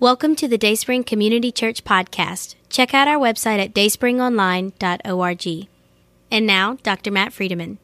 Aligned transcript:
Welcome 0.00 0.34
to 0.36 0.48
the 0.48 0.58
Dayspring 0.58 1.04
Community 1.04 1.52
Church 1.52 1.84
podcast. 1.84 2.56
Check 2.68 2.94
out 2.94 3.06
our 3.06 3.16
website 3.16 3.64
at 3.64 3.72
dayspringonline.org. 3.72 5.68
And 6.32 6.46
now, 6.46 6.78
Dr. 6.82 7.12
Matt 7.12 7.30
Friedeman. 7.30 7.78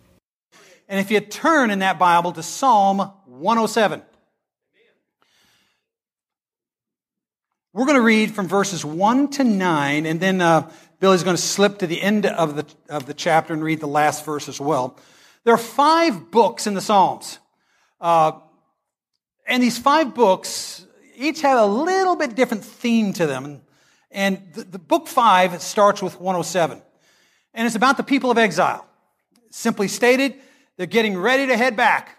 And 0.88 0.98
if 0.98 1.12
you 1.12 1.20
turn 1.20 1.70
in 1.70 1.78
that 1.78 2.00
Bible 2.00 2.32
to 2.32 2.42
Psalm 2.42 2.98
107, 3.26 4.02
we're 7.72 7.86
going 7.86 7.94
to 7.94 8.02
read 8.02 8.34
from 8.34 8.48
verses 8.48 8.84
1 8.84 9.30
to 9.30 9.44
9, 9.44 10.04
and 10.04 10.18
then 10.18 10.40
uh, 10.40 10.68
Billy's 10.98 11.22
going 11.22 11.36
to 11.36 11.42
slip 11.42 11.78
to 11.78 11.86
the 11.86 12.02
end 12.02 12.26
of 12.26 12.56
the, 12.56 12.66
of 12.88 13.06
the 13.06 13.14
chapter 13.14 13.52
and 13.54 13.62
read 13.62 13.78
the 13.78 13.86
last 13.86 14.24
verse 14.24 14.48
as 14.48 14.60
well. 14.60 14.98
There 15.44 15.54
are 15.54 15.58
five 15.58 16.32
books 16.32 16.66
in 16.66 16.74
the 16.74 16.80
Psalms. 16.80 17.38
Uh, 18.00 18.32
and 19.46 19.62
these 19.62 19.78
five 19.78 20.12
books 20.12 20.84
each 21.20 21.42
have 21.42 21.58
a 21.58 21.66
little 21.66 22.16
bit 22.16 22.34
different 22.34 22.64
theme 22.64 23.12
to 23.14 23.26
them. 23.26 23.60
And 24.10 24.42
the, 24.54 24.64
the 24.64 24.78
book 24.78 25.06
five 25.06 25.60
starts 25.60 26.02
with 26.02 26.18
107. 26.18 26.82
And 27.54 27.66
it's 27.66 27.76
about 27.76 27.96
the 27.96 28.02
people 28.02 28.30
of 28.30 28.38
exile. 28.38 28.86
Simply 29.50 29.88
stated, 29.88 30.34
they're 30.76 30.86
getting 30.86 31.16
ready 31.16 31.46
to 31.48 31.56
head 31.56 31.76
back. 31.76 32.16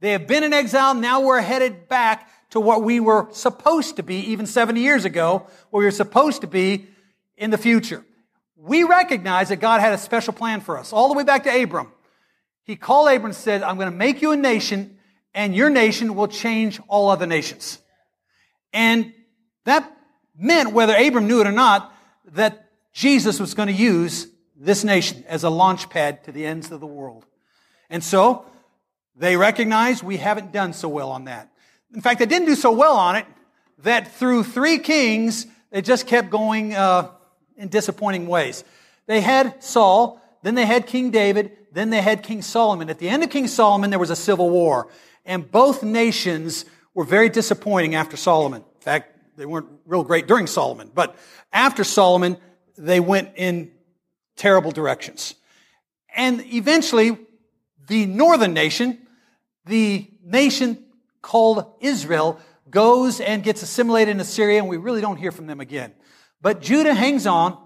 They 0.00 0.12
have 0.12 0.26
been 0.26 0.44
in 0.44 0.52
exile. 0.52 0.94
Now 0.94 1.20
we're 1.20 1.40
headed 1.40 1.88
back 1.88 2.30
to 2.50 2.60
what 2.60 2.82
we 2.82 3.00
were 3.00 3.28
supposed 3.32 3.96
to 3.96 4.02
be 4.02 4.16
even 4.30 4.46
70 4.46 4.80
years 4.80 5.04
ago, 5.04 5.46
where 5.70 5.80
we 5.80 5.84
were 5.84 5.90
supposed 5.90 6.42
to 6.42 6.46
be 6.46 6.86
in 7.36 7.50
the 7.50 7.58
future. 7.58 8.04
We 8.56 8.84
recognize 8.84 9.48
that 9.48 9.56
God 9.56 9.80
had 9.80 9.92
a 9.92 9.98
special 9.98 10.32
plan 10.32 10.60
for 10.60 10.78
us 10.78 10.92
all 10.92 11.08
the 11.08 11.14
way 11.14 11.24
back 11.24 11.44
to 11.44 11.62
Abram. 11.62 11.92
He 12.64 12.76
called 12.76 13.08
Abram 13.08 13.26
and 13.26 13.34
said, 13.34 13.62
I'm 13.62 13.76
going 13.76 13.90
to 13.90 13.96
make 13.96 14.22
you 14.22 14.32
a 14.32 14.36
nation 14.36 14.98
and 15.34 15.54
your 15.54 15.70
nation 15.70 16.14
will 16.14 16.28
change 16.28 16.80
all 16.88 17.10
other 17.10 17.26
nations. 17.26 17.78
And 18.72 19.12
that 19.64 19.90
meant, 20.36 20.72
whether 20.72 20.94
Abram 20.94 21.26
knew 21.26 21.40
it 21.40 21.46
or 21.46 21.52
not, 21.52 21.92
that 22.32 22.68
Jesus 22.92 23.40
was 23.40 23.54
going 23.54 23.68
to 23.68 23.74
use 23.74 24.28
this 24.56 24.84
nation 24.84 25.24
as 25.28 25.44
a 25.44 25.50
launch 25.50 25.88
pad 25.88 26.24
to 26.24 26.32
the 26.32 26.44
ends 26.44 26.70
of 26.70 26.80
the 26.80 26.86
world. 26.86 27.26
And 27.90 28.02
so 28.02 28.44
they 29.16 29.36
recognized 29.36 30.02
we 30.02 30.16
haven't 30.16 30.52
done 30.52 30.72
so 30.72 30.88
well 30.88 31.10
on 31.10 31.24
that. 31.24 31.50
In 31.94 32.00
fact, 32.00 32.18
they 32.18 32.26
didn't 32.26 32.46
do 32.46 32.54
so 32.54 32.72
well 32.72 32.96
on 32.96 33.16
it 33.16 33.26
that 33.78 34.12
through 34.12 34.44
three 34.44 34.78
kings, 34.78 35.46
they 35.70 35.82
just 35.82 36.06
kept 36.06 36.30
going 36.30 36.74
uh, 36.74 37.10
in 37.56 37.68
disappointing 37.68 38.26
ways. 38.26 38.64
They 39.06 39.20
had 39.20 39.62
Saul, 39.62 40.20
then 40.42 40.54
they 40.54 40.66
had 40.66 40.86
King 40.86 41.10
David, 41.10 41.56
then 41.72 41.90
they 41.90 42.02
had 42.02 42.22
King 42.22 42.42
Solomon. 42.42 42.90
At 42.90 42.98
the 42.98 43.08
end 43.08 43.22
of 43.22 43.30
King 43.30 43.46
Solomon, 43.46 43.90
there 43.90 43.98
was 43.98 44.10
a 44.10 44.16
civil 44.16 44.50
war, 44.50 44.88
and 45.24 45.50
both 45.50 45.82
nations 45.82 46.64
were 46.98 47.04
very 47.04 47.28
disappointing 47.28 47.94
after 47.94 48.16
Solomon. 48.16 48.60
In 48.74 48.80
fact, 48.80 49.36
they 49.36 49.46
weren't 49.46 49.68
real 49.86 50.02
great 50.02 50.26
during 50.26 50.48
Solomon, 50.48 50.90
but 50.92 51.14
after 51.52 51.84
Solomon, 51.84 52.36
they 52.76 52.98
went 52.98 53.34
in 53.36 53.70
terrible 54.34 54.72
directions. 54.72 55.36
And 56.16 56.44
eventually, 56.52 57.16
the 57.86 58.06
northern 58.06 58.52
nation, 58.52 58.98
the 59.64 60.10
nation 60.24 60.86
called 61.22 61.64
Israel, 61.78 62.40
goes 62.68 63.20
and 63.20 63.44
gets 63.44 63.62
assimilated 63.62 64.16
in 64.16 64.20
Assyria, 64.20 64.58
and 64.58 64.68
we 64.68 64.76
really 64.76 65.00
don't 65.00 65.18
hear 65.18 65.30
from 65.30 65.46
them 65.46 65.60
again. 65.60 65.92
But 66.42 66.60
Judah 66.60 66.94
hangs 66.94 67.28
on. 67.28 67.56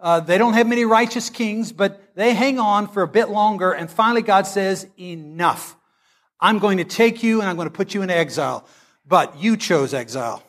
Uh, 0.00 0.18
they 0.18 0.38
don't 0.38 0.54
have 0.54 0.66
many 0.66 0.84
righteous 0.84 1.30
kings, 1.30 1.70
but 1.70 2.16
they 2.16 2.34
hang 2.34 2.58
on 2.58 2.88
for 2.88 3.04
a 3.04 3.08
bit 3.08 3.28
longer, 3.28 3.70
and 3.70 3.88
finally 3.88 4.22
God 4.22 4.44
says, 4.44 4.88
enough. 4.98 5.76
I'm 6.40 6.58
going 6.58 6.78
to 6.78 6.84
take 6.84 7.22
you 7.22 7.40
and 7.40 7.48
I'm 7.48 7.56
going 7.56 7.68
to 7.68 7.74
put 7.74 7.94
you 7.94 8.02
in 8.02 8.10
exile. 8.10 8.66
But 9.06 9.38
you 9.38 9.56
chose 9.56 9.94
exile. 9.94 10.42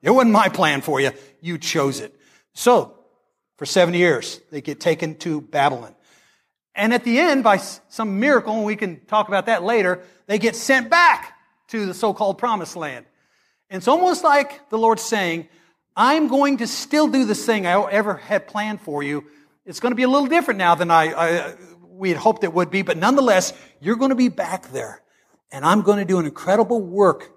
It 0.00 0.10
wasn't 0.10 0.32
my 0.32 0.48
plan 0.48 0.80
for 0.80 1.00
you. 1.00 1.12
You 1.40 1.58
chose 1.58 2.00
it. 2.00 2.14
So, 2.54 2.94
for 3.56 3.66
70 3.66 3.98
years, 3.98 4.40
they 4.50 4.60
get 4.60 4.80
taken 4.80 5.14
to 5.16 5.40
Babylon. 5.40 5.94
And 6.74 6.94
at 6.94 7.04
the 7.04 7.20
end, 7.20 7.44
by 7.44 7.58
some 7.58 8.18
miracle, 8.18 8.54
and 8.54 8.64
we 8.64 8.76
can 8.76 9.04
talk 9.06 9.28
about 9.28 9.46
that 9.46 9.62
later, 9.62 10.00
they 10.26 10.38
get 10.38 10.56
sent 10.56 10.90
back 10.90 11.34
to 11.68 11.86
the 11.86 11.94
so-called 11.94 12.38
promised 12.38 12.76
land. 12.76 13.04
And 13.70 13.78
it's 13.78 13.88
almost 13.88 14.24
like 14.24 14.68
the 14.70 14.78
Lord's 14.78 15.02
saying, 15.02 15.48
I'm 15.94 16.28
going 16.28 16.58
to 16.58 16.66
still 16.66 17.08
do 17.08 17.24
this 17.24 17.44
thing 17.44 17.66
I 17.66 17.90
ever 17.90 18.14
had 18.14 18.46
planned 18.46 18.80
for 18.80 19.02
you. 19.02 19.24
It's 19.66 19.80
going 19.80 19.92
to 19.92 19.96
be 19.96 20.02
a 20.02 20.08
little 20.08 20.28
different 20.28 20.58
now 20.58 20.74
than 20.74 20.90
I, 20.90 21.12
I 21.12 21.54
we 21.88 22.08
had 22.08 22.18
hoped 22.18 22.42
it 22.42 22.52
would 22.52 22.70
be, 22.70 22.82
but 22.82 22.96
nonetheless, 22.96 23.52
you're 23.80 23.96
going 23.96 24.08
to 24.08 24.16
be 24.16 24.28
back 24.28 24.72
there 24.72 25.02
and 25.52 25.64
I'm 25.64 25.82
going 25.82 25.98
to 25.98 26.04
do 26.04 26.18
an 26.18 26.24
incredible 26.26 26.80
work. 26.80 27.30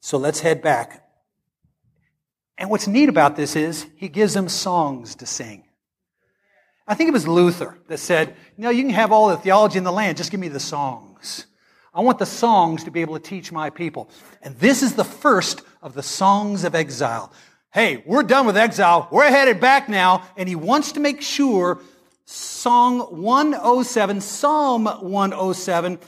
So 0.00 0.16
let's 0.16 0.40
head 0.40 0.62
back. 0.62 1.04
And 2.56 2.70
what's 2.70 2.86
neat 2.86 3.08
about 3.08 3.36
this 3.36 3.56
is 3.56 3.86
he 3.96 4.08
gives 4.08 4.34
them 4.34 4.48
songs 4.48 5.16
to 5.16 5.26
sing. 5.26 5.64
I 6.86 6.94
think 6.94 7.08
it 7.08 7.12
was 7.12 7.28
Luther 7.28 7.78
that 7.88 7.98
said, 7.98 8.34
you 8.56 8.62
know, 8.64 8.70
you 8.70 8.82
can 8.82 8.90
have 8.90 9.12
all 9.12 9.28
the 9.28 9.36
theology 9.36 9.76
in 9.76 9.84
the 9.84 9.92
land, 9.92 10.16
just 10.16 10.30
give 10.30 10.40
me 10.40 10.48
the 10.48 10.58
songs. 10.58 11.46
I 11.92 12.00
want 12.00 12.18
the 12.18 12.26
songs 12.26 12.84
to 12.84 12.90
be 12.90 13.00
able 13.00 13.18
to 13.18 13.22
teach 13.22 13.52
my 13.52 13.70
people. 13.70 14.08
And 14.40 14.56
this 14.56 14.82
is 14.82 14.94
the 14.94 15.04
first 15.04 15.62
of 15.82 15.94
the 15.94 16.02
songs 16.02 16.64
of 16.64 16.74
exile. 16.74 17.32
Hey, 17.72 18.02
we're 18.06 18.22
done 18.22 18.46
with 18.46 18.56
exile. 18.56 19.08
We're 19.10 19.28
headed 19.28 19.60
back 19.60 19.88
now. 19.88 20.26
And 20.36 20.48
he 20.48 20.56
wants 20.56 20.92
to 20.92 21.00
make 21.00 21.20
sure 21.20 21.80
Song 22.24 23.00
107, 23.00 24.20
Psalm 24.20 24.86
107, 24.86 25.98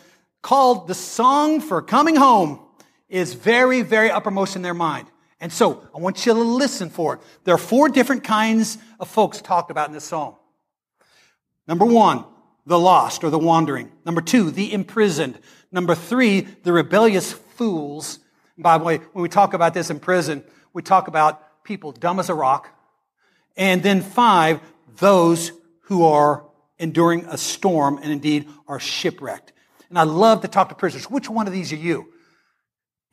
called 0.43 0.89
the 0.89 0.95
Song 0.95 1.61
for 1.61 1.83
Coming 1.83 2.17
Home 2.17 2.61
is 3.09 3.35
very, 3.35 3.83
very 3.83 4.11
uppermost 4.11 4.57
in 4.57 4.63
their 4.63 4.75
mind. 4.75 5.09
And 5.41 5.53
so 5.53 5.87
I 5.95 5.99
want 5.99 6.25
you 6.27 6.35
to 6.35 6.39
listen 6.39 6.91
for 6.91 7.15
it. 7.15 7.21
There 7.45 7.55
are 7.55 7.59
four 7.59 7.89
different 7.89 8.25
kinds 8.25 8.79
of 8.99 9.09
folks 9.09 9.41
talked 9.41 9.71
about 9.71 9.89
in 9.89 9.95
this 9.95 10.05
song. 10.05 10.37
Number 11.67 11.85
one, 11.85 12.25
the 12.67 12.79
lost 12.79 13.25
or 13.25 13.31
the 13.31 13.39
wandering. 13.39 13.91
Number 14.05 14.21
two, 14.21 14.51
the 14.51 14.73
imprisoned. 14.73 15.39
Number 15.73 15.95
three, 15.95 16.43
the 16.43 16.73
rebellious 16.73 17.33
fools. 17.33 18.19
by 18.59 18.77
the 18.77 18.85
way, 18.85 18.99
when 19.13 19.23
we 19.23 19.29
talk 19.29 19.55
about 19.55 19.73
this 19.73 19.91
in 19.91 19.99
prison, 19.99 20.45
we 20.73 20.83
talk 20.83 21.09
about 21.09 21.65
people 21.65 21.93
dumb 21.93 22.21
as 22.21 22.29
a 22.29 22.35
rock. 22.35 22.69
And 23.57 23.83
then 23.83 24.03
five, 24.03 24.61
those 24.97 25.53
who 25.83 26.05
are 26.05 26.45
enduring 26.79 27.25
a 27.27 27.37
storm 27.37 27.99
and 28.03 28.13
indeed 28.13 28.49
are 28.69 28.81
shipwrecked. 28.81 29.53
And 29.91 29.99
I 29.99 30.05
love 30.05 30.43
to 30.43 30.49
talk 30.49 30.71
to 30.71 30.75
prisoners. 30.75 31.11
Which 31.11 31.29
one 31.29 31.47
of 31.47 31.53
these 31.53 31.73
are 31.73 31.77
you? 31.77 32.13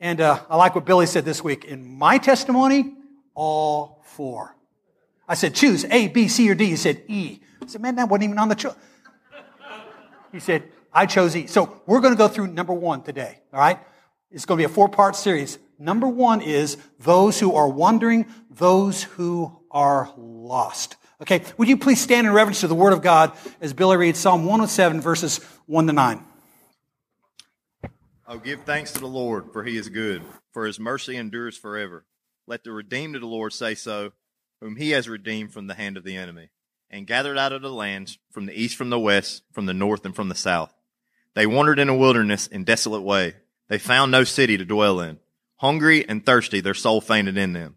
And 0.00 0.20
uh, 0.20 0.40
I 0.48 0.56
like 0.56 0.74
what 0.74 0.86
Billy 0.86 1.06
said 1.06 1.24
this 1.24 1.42
week. 1.42 1.64
In 1.64 1.98
my 1.98 2.18
testimony, 2.18 2.94
all 3.34 4.02
four. 4.04 4.56
I 5.28 5.34
said, 5.34 5.54
choose 5.54 5.84
A, 5.84 6.08
B, 6.08 6.28
C, 6.28 6.48
or 6.48 6.54
D. 6.54 6.66
He 6.66 6.76
said, 6.76 7.02
E. 7.08 7.40
I 7.62 7.66
said, 7.66 7.82
man, 7.82 7.96
that 7.96 8.08
wasn't 8.08 8.24
even 8.24 8.38
on 8.38 8.48
the 8.48 8.54
choice. 8.54 8.74
He 10.32 10.40
said, 10.40 10.64
I 10.92 11.06
chose 11.06 11.34
E. 11.36 11.46
So 11.46 11.80
we're 11.86 12.00
going 12.00 12.14
to 12.14 12.18
go 12.18 12.28
through 12.28 12.46
number 12.48 12.72
one 12.72 13.02
today. 13.02 13.40
All 13.52 13.60
right. 13.60 13.78
It's 14.30 14.44
going 14.44 14.58
to 14.58 14.60
be 14.60 14.70
a 14.70 14.74
four 14.74 14.88
part 14.88 15.16
series. 15.16 15.58
Number 15.78 16.08
one 16.08 16.40
is 16.40 16.76
those 17.00 17.40
who 17.40 17.54
are 17.54 17.68
wandering, 17.68 18.26
those 18.50 19.02
who 19.02 19.58
are 19.70 20.12
lost. 20.16 20.96
Okay. 21.22 21.42
Would 21.56 21.68
you 21.68 21.76
please 21.76 22.00
stand 22.00 22.26
in 22.26 22.32
reverence 22.32 22.60
to 22.60 22.68
the 22.68 22.74
word 22.74 22.92
of 22.92 23.02
God 23.02 23.32
as 23.60 23.72
Billy 23.72 23.96
reads 23.96 24.18
Psalm 24.18 24.44
107 24.44 25.00
verses 25.00 25.38
1 25.66 25.86
to 25.88 25.92
9. 25.92 26.24
Oh, 28.30 28.36
give 28.36 28.64
thanks 28.64 28.92
to 28.92 29.00
the 29.00 29.06
Lord, 29.06 29.54
for 29.54 29.64
he 29.64 29.78
is 29.78 29.88
good, 29.88 30.22
for 30.52 30.66
his 30.66 30.78
mercy 30.78 31.16
endures 31.16 31.56
forever. 31.56 32.04
Let 32.46 32.62
the 32.62 32.72
redeemed 32.72 33.14
of 33.14 33.22
the 33.22 33.26
Lord 33.26 33.54
say 33.54 33.74
so, 33.74 34.12
whom 34.60 34.76
he 34.76 34.90
has 34.90 35.08
redeemed 35.08 35.54
from 35.54 35.66
the 35.66 35.72
hand 35.72 35.96
of 35.96 36.04
the 36.04 36.14
enemy, 36.14 36.50
and 36.90 37.06
gathered 37.06 37.38
out 37.38 37.54
of 37.54 37.62
the 37.62 37.72
lands, 37.72 38.18
from 38.30 38.44
the 38.44 38.52
east, 38.52 38.76
from 38.76 38.90
the 38.90 38.98
west, 38.98 39.44
from 39.50 39.64
the 39.64 39.72
north, 39.72 40.04
and 40.04 40.14
from 40.14 40.28
the 40.28 40.34
south. 40.34 40.74
They 41.32 41.46
wandered 41.46 41.78
in 41.78 41.88
a 41.88 41.96
wilderness 41.96 42.46
in 42.46 42.64
desolate 42.64 43.00
way. 43.00 43.36
They 43.68 43.78
found 43.78 44.12
no 44.12 44.24
city 44.24 44.58
to 44.58 44.64
dwell 44.66 45.00
in. 45.00 45.20
Hungry 45.56 46.06
and 46.06 46.24
thirsty, 46.24 46.60
their 46.60 46.74
soul 46.74 47.00
fainted 47.00 47.38
in 47.38 47.54
them. 47.54 47.76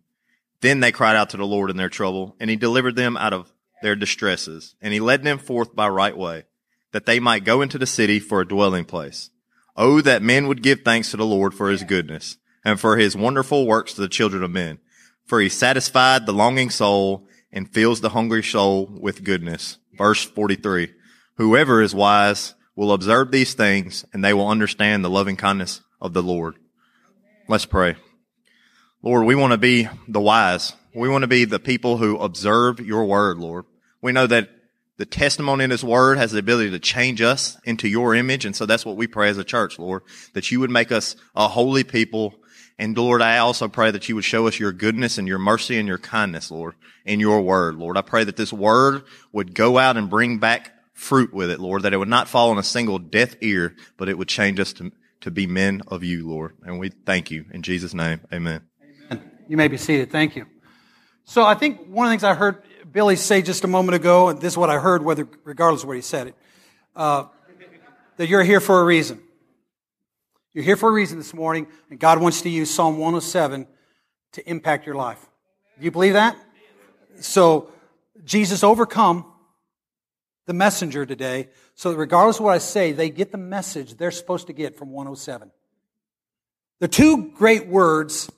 Then 0.59 0.81
they 0.81 0.91
cried 0.91 1.15
out 1.15 1.29
to 1.29 1.37
the 1.37 1.45
Lord 1.45 1.69
in 1.69 1.77
their 1.77 1.87
trouble, 1.87 2.35
and 2.41 2.49
he 2.49 2.57
delivered 2.57 2.97
them 2.97 3.15
out 3.15 3.31
of 3.31 3.53
their 3.81 3.95
distresses, 3.95 4.75
and 4.81 4.91
he 4.91 4.99
led 4.99 5.23
them 5.23 5.37
forth 5.37 5.73
by 5.73 5.87
right 5.87 6.17
way, 6.17 6.43
that 6.91 7.05
they 7.05 7.21
might 7.21 7.45
go 7.45 7.61
into 7.61 7.77
the 7.77 7.87
city 7.87 8.19
for 8.19 8.41
a 8.41 8.47
dwelling 8.47 8.83
place. 8.83 9.29
Oh, 9.75 10.01
that 10.01 10.21
men 10.21 10.47
would 10.47 10.63
give 10.63 10.81
thanks 10.81 11.11
to 11.11 11.17
the 11.17 11.25
Lord 11.25 11.53
for 11.53 11.69
his 11.69 11.83
goodness 11.83 12.37
and 12.63 12.79
for 12.79 12.97
his 12.97 13.15
wonderful 13.15 13.65
works 13.65 13.93
to 13.93 14.01
the 14.01 14.09
children 14.09 14.43
of 14.43 14.51
men. 14.51 14.79
For 15.25 15.39
he 15.39 15.49
satisfied 15.49 16.25
the 16.25 16.33
longing 16.33 16.69
soul 16.69 17.27
and 17.51 17.71
fills 17.71 18.01
the 18.01 18.09
hungry 18.09 18.43
soul 18.43 18.89
with 18.99 19.23
goodness. 19.23 19.77
Verse 19.93 20.23
43. 20.23 20.93
Whoever 21.35 21.81
is 21.81 21.95
wise 21.95 22.53
will 22.75 22.91
observe 22.91 23.31
these 23.31 23.53
things 23.53 24.05
and 24.13 24.23
they 24.23 24.33
will 24.33 24.47
understand 24.47 25.03
the 25.03 25.09
loving 25.09 25.37
kindness 25.37 25.81
of 25.99 26.13
the 26.13 26.23
Lord. 26.23 26.55
Let's 27.47 27.65
pray. 27.65 27.95
Lord, 29.01 29.25
we 29.25 29.35
want 29.35 29.51
to 29.51 29.57
be 29.57 29.87
the 30.07 30.21
wise. 30.21 30.73
We 30.93 31.09
want 31.09 31.23
to 31.23 31.27
be 31.27 31.45
the 31.45 31.59
people 31.59 31.97
who 31.97 32.17
observe 32.17 32.79
your 32.79 33.05
word, 33.05 33.37
Lord. 33.37 33.65
We 34.01 34.11
know 34.11 34.27
that 34.27 34.49
the 35.01 35.05
testimony 35.07 35.63
in 35.63 35.71
his 35.71 35.83
word 35.83 36.19
has 36.19 36.31
the 36.31 36.37
ability 36.37 36.69
to 36.69 36.77
change 36.77 37.23
us 37.23 37.57
into 37.63 37.87
your 37.87 38.13
image. 38.13 38.45
And 38.45 38.55
so 38.55 38.67
that's 38.67 38.85
what 38.85 38.97
we 38.97 39.07
pray 39.07 39.29
as 39.29 39.39
a 39.39 39.43
church, 39.43 39.79
Lord, 39.79 40.03
that 40.33 40.51
you 40.51 40.59
would 40.59 40.69
make 40.69 40.91
us 40.91 41.15
a 41.35 41.47
holy 41.47 41.83
people 41.83 42.35
And 42.81 42.97
Lord, 42.97 43.21
I 43.21 43.37
also 43.37 43.67
pray 43.67 43.91
that 43.91 44.09
you 44.09 44.15
would 44.15 44.25
show 44.25 44.47
us 44.47 44.59
your 44.59 44.71
goodness 44.71 45.19
and 45.19 45.27
your 45.27 45.37
mercy 45.37 45.77
and 45.77 45.87
your 45.87 45.99
kindness, 45.99 46.49
Lord, 46.49 46.73
in 47.05 47.19
your 47.19 47.41
word, 47.41 47.75
Lord. 47.75 47.95
I 47.95 48.01
pray 48.01 48.23
that 48.23 48.37
this 48.37 48.51
word 48.51 49.03
would 49.31 49.53
go 49.53 49.77
out 49.77 49.97
and 49.97 50.09
bring 50.09 50.39
back 50.39 50.73
fruit 50.93 51.31
with 51.31 51.51
it, 51.51 51.59
Lord, 51.59 51.83
that 51.83 51.93
it 51.93 51.97
would 51.97 52.07
not 52.07 52.27
fall 52.27 52.49
on 52.49 52.57
a 52.57 52.63
single 52.63 52.97
deaf 52.97 53.35
ear, 53.41 53.75
but 53.97 54.09
it 54.09 54.17
would 54.17 54.27
change 54.27 54.59
us 54.59 54.73
to, 54.73 54.91
to 55.21 55.29
be 55.29 55.45
men 55.45 55.83
of 55.89 56.03
you, 56.03 56.27
Lord. 56.27 56.55
And 56.63 56.79
we 56.79 56.89
thank 56.89 57.29
you. 57.29 57.45
In 57.51 57.61
Jesus' 57.61 57.93
name, 57.93 58.21
amen. 58.33 58.61
Amen. 59.11 59.31
You 59.47 59.57
may 59.57 59.67
be 59.67 59.77
seated. 59.77 60.11
Thank 60.11 60.35
you. 60.35 60.47
So 61.23 61.45
I 61.45 61.53
think 61.53 61.85
one 61.87 62.07
of 62.07 62.09
the 62.09 62.13
things 62.13 62.23
I 62.23 62.33
heard 62.33 62.63
Billy 62.91 63.15
say 63.15 63.41
just 63.41 63.63
a 63.63 63.67
moment 63.67 63.95
ago, 63.95 64.29
and 64.29 64.41
this 64.41 64.53
is 64.53 64.57
what 64.57 64.69
I 64.69 64.77
heard, 64.77 65.03
whether 65.03 65.27
regardless 65.45 65.83
of 65.83 65.87
where 65.87 65.95
he 65.95 66.01
said 66.01 66.27
it, 66.27 66.35
uh, 66.95 67.25
that 68.17 68.27
you're 68.27 68.43
here 68.43 68.59
for 68.59 68.81
a 68.81 68.83
reason. 68.83 69.21
You're 70.53 70.65
here 70.65 70.75
for 70.75 70.89
a 70.89 70.91
reason 70.91 71.17
this 71.17 71.33
morning, 71.33 71.67
and 71.89 71.99
God 71.99 72.19
wants 72.19 72.41
to 72.41 72.49
use 72.49 72.69
Psalm 72.69 72.97
107 72.97 73.65
to 74.33 74.49
impact 74.49 74.85
your 74.85 74.95
life. 74.95 75.25
Do 75.79 75.85
you 75.85 75.91
believe 75.91 76.13
that? 76.13 76.35
So, 77.21 77.71
Jesus 78.25 78.63
overcome 78.63 79.25
the 80.45 80.53
messenger 80.53 81.05
today, 81.05 81.47
so 81.75 81.91
that 81.91 81.97
regardless 81.97 82.39
of 82.39 82.45
what 82.45 82.53
I 82.53 82.57
say, 82.57 82.91
they 82.91 83.09
get 83.09 83.31
the 83.31 83.37
message 83.37 83.95
they're 83.95 84.11
supposed 84.11 84.47
to 84.47 84.53
get 84.53 84.75
from 84.75 84.91
107. 84.91 85.49
The 86.79 86.89
two 86.89 87.31
great 87.31 87.67
words 87.67 88.29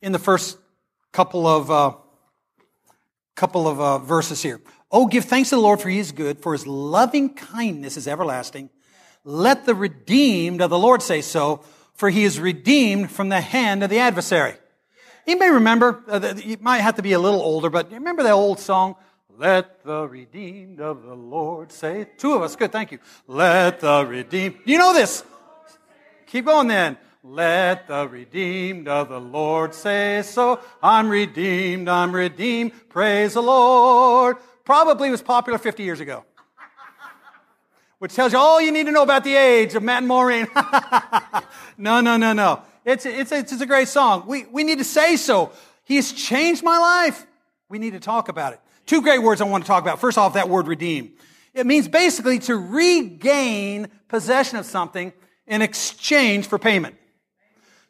in 0.00 0.12
the 0.12 0.18
first 0.18 0.56
couple 1.12 1.46
of 1.46 1.70
uh, 1.70 1.94
couple 3.34 3.66
of 3.66 3.80
uh, 3.80 3.98
verses 3.98 4.42
here. 4.42 4.60
Oh, 4.90 5.06
give 5.06 5.24
thanks 5.24 5.50
to 5.50 5.56
the 5.56 5.62
Lord 5.62 5.80
for 5.80 5.88
He 5.88 5.98
is 5.98 6.12
good, 6.12 6.40
for 6.40 6.52
His 6.52 6.66
loving 6.66 7.34
kindness 7.34 7.96
is 7.96 8.06
everlasting. 8.06 8.70
Let 9.24 9.66
the 9.66 9.74
redeemed 9.74 10.60
of 10.60 10.70
the 10.70 10.78
Lord 10.78 11.00
say 11.00 11.20
so, 11.20 11.62
for 11.94 12.10
he 12.10 12.24
is 12.24 12.40
redeemed 12.40 13.10
from 13.10 13.28
the 13.28 13.40
hand 13.40 13.84
of 13.84 13.90
the 13.90 14.00
adversary. 14.00 14.54
You 15.26 15.38
may 15.38 15.50
remember, 15.50 16.02
uh, 16.08 16.34
you 16.36 16.56
might 16.60 16.78
have 16.78 16.96
to 16.96 17.02
be 17.02 17.12
a 17.12 17.18
little 17.18 17.40
older, 17.40 17.70
but 17.70 17.90
you 17.90 17.98
remember 17.98 18.24
that 18.24 18.32
old 18.32 18.58
song? 18.58 18.96
Let 19.38 19.84
the 19.84 20.08
redeemed 20.08 20.80
of 20.80 21.04
the 21.04 21.14
Lord 21.14 21.70
say, 21.70 22.08
two 22.16 22.34
of 22.34 22.42
us, 22.42 22.56
good, 22.56 22.72
thank 22.72 22.90
you. 22.90 22.98
Let 23.28 23.80
the 23.80 24.04
redeemed, 24.04 24.56
you 24.64 24.78
know 24.78 24.92
this. 24.92 25.22
Keep 26.26 26.46
going 26.46 26.66
then. 26.66 26.98
Let 27.22 27.86
the 27.86 28.08
redeemed 28.08 28.88
of 28.88 29.08
the 29.08 29.20
Lord 29.20 29.74
say 29.74 30.22
so. 30.24 30.60
I'm 30.82 31.08
redeemed, 31.08 31.88
I'm 31.88 32.12
redeemed, 32.12 32.72
praise 32.88 33.34
the 33.34 33.42
Lord. 33.42 34.36
Probably 34.64 35.10
was 35.10 35.22
popular 35.22 35.58
50 35.58 35.82
years 35.82 36.00
ago 36.00 36.24
which 38.02 38.14
tells 38.14 38.32
you 38.32 38.38
all 38.40 38.60
you 38.60 38.72
need 38.72 38.86
to 38.86 38.90
know 38.90 39.04
about 39.04 39.22
the 39.22 39.36
age 39.36 39.76
of 39.76 39.82
Matt 39.84 39.98
and 39.98 40.08
Maureen. 40.08 40.48
no, 41.78 42.00
no, 42.00 42.16
no, 42.16 42.32
no. 42.32 42.60
It's, 42.84 43.06
it's, 43.06 43.30
it's 43.30 43.52
a 43.60 43.64
great 43.64 43.86
song. 43.86 44.24
We, 44.26 44.44
we 44.46 44.64
need 44.64 44.78
to 44.78 44.84
say 44.84 45.14
so. 45.14 45.52
He's 45.84 46.12
changed 46.12 46.64
my 46.64 46.78
life. 46.78 47.24
We 47.68 47.78
need 47.78 47.92
to 47.92 48.00
talk 48.00 48.28
about 48.28 48.54
it. 48.54 48.60
Two 48.86 49.02
great 49.02 49.22
words 49.22 49.40
I 49.40 49.44
want 49.44 49.62
to 49.62 49.68
talk 49.68 49.84
about. 49.84 50.00
First 50.00 50.18
off, 50.18 50.34
that 50.34 50.48
word 50.48 50.66
redeem. 50.66 51.12
It 51.54 51.64
means 51.64 51.86
basically 51.86 52.40
to 52.40 52.56
regain 52.56 53.86
possession 54.08 54.58
of 54.58 54.66
something 54.66 55.12
in 55.46 55.62
exchange 55.62 56.48
for 56.48 56.58
payment. 56.58 56.96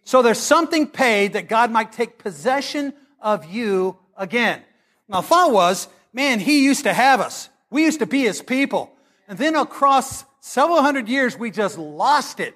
So 0.05 0.23
there's 0.23 0.41
something 0.41 0.87
paid 0.87 1.35
that 1.35 1.49
God 1.49 1.71
might 1.71 1.93
take 1.93 2.19
possession 2.19 2.93
of 3.21 3.45
you 3.45 3.97
again. 4.17 4.63
Now, 5.09 5.21
thought 5.21 5.53
was, 5.53 5.89
man, 6.13 6.41
he 6.41 6.65
used 6.65 6.85
to 6.85 6.93
have 6.93 7.21
us. 7.21 7.49
We 7.71 7.85
used 7.85 8.01
to 8.01 8.07
be 8.07 8.23
his 8.23 8.43
people. 8.43 8.93
And 9.29 9.39
then 9.39 9.55
across 9.57 10.25
several 10.41 10.83
hundred 10.83 11.09
years, 11.09 11.39
we 11.39 11.51
just 11.51 11.79
lost 11.79 12.41
it. 12.41 12.55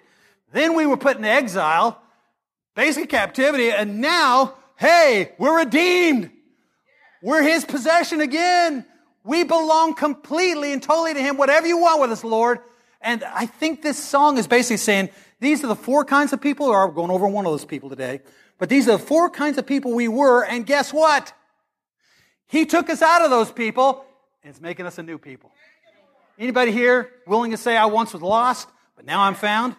Then 0.52 0.74
we 0.74 0.86
were 0.86 0.96
put 0.96 1.16
in 1.16 1.24
exile, 1.24 2.00
basically 2.74 3.06
captivity, 3.06 3.70
and 3.70 4.00
now, 4.00 4.54
hey, 4.76 5.32
we're 5.38 5.58
redeemed. 5.58 6.30
We're 7.22 7.42
his 7.42 7.64
possession 7.64 8.20
again. 8.20 8.84
We 9.24 9.44
belong 9.44 9.94
completely 9.94 10.72
and 10.72 10.82
totally 10.82 11.14
to 11.14 11.20
him. 11.20 11.36
Whatever 11.36 11.66
you 11.66 11.78
want 11.78 12.00
with 12.00 12.12
us, 12.12 12.22
Lord. 12.22 12.60
And 13.00 13.24
I 13.24 13.46
think 13.46 13.82
this 13.82 13.98
song 13.98 14.38
is 14.38 14.46
basically 14.46 14.76
saying 14.78 15.10
these 15.40 15.62
are 15.62 15.66
the 15.66 15.76
four 15.76 16.04
kinds 16.04 16.32
of 16.32 16.40
people, 16.40 16.66
or 16.66 16.88
I'm 16.88 16.94
going 16.94 17.10
over 17.10 17.26
one 17.26 17.46
of 17.46 17.52
those 17.52 17.64
people 17.64 17.90
today, 17.90 18.20
but 18.58 18.68
these 18.68 18.88
are 18.88 18.92
the 18.92 19.04
four 19.04 19.28
kinds 19.28 19.58
of 19.58 19.66
people 19.66 19.92
we 19.92 20.08
were, 20.08 20.44
and 20.44 20.64
guess 20.64 20.92
what? 20.92 21.32
He 22.46 22.64
took 22.64 22.88
us 22.88 23.02
out 23.02 23.22
of 23.22 23.30
those 23.30 23.50
people 23.50 24.04
and 24.42 24.50
it's 24.50 24.60
making 24.60 24.86
us 24.86 24.98
a 24.98 25.02
new 25.02 25.18
people. 25.18 25.50
Anybody 26.38 26.70
here 26.70 27.10
willing 27.26 27.50
to 27.50 27.56
say 27.56 27.76
I 27.76 27.86
once 27.86 28.12
was 28.12 28.22
lost, 28.22 28.68
but 28.94 29.04
now 29.04 29.22
I'm 29.22 29.34
found? 29.34 29.74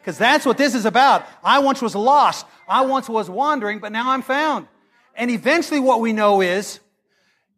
Because 0.00 0.18
that's 0.18 0.46
what 0.46 0.58
this 0.58 0.74
is 0.74 0.84
about. 0.84 1.26
I 1.42 1.58
once 1.58 1.82
was 1.82 1.94
lost. 1.94 2.46
I 2.68 2.82
once 2.82 3.08
was 3.08 3.28
wandering, 3.28 3.80
but 3.80 3.92
now 3.92 4.10
I'm 4.10 4.22
found. 4.22 4.68
And 5.14 5.30
eventually 5.30 5.80
what 5.80 6.00
we 6.00 6.12
know 6.12 6.40
is 6.40 6.80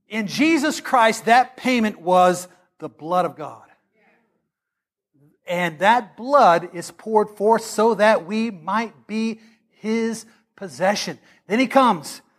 in 0.08 0.26
Jesus 0.26 0.80
Christ, 0.80 1.26
that 1.26 1.56
payment 1.56 2.00
was 2.00 2.48
the 2.78 2.88
blood 2.88 3.24
of 3.26 3.36
God. 3.36 3.64
And 5.46 5.78
that 5.80 6.16
blood 6.16 6.70
is 6.72 6.90
poured 6.90 7.30
forth 7.30 7.62
so 7.62 7.94
that 7.94 8.26
we 8.26 8.50
might 8.50 9.06
be 9.06 9.40
his 9.70 10.24
possession. 10.56 11.18
Then 11.46 11.58
he 11.58 11.66
comes. 11.66 12.22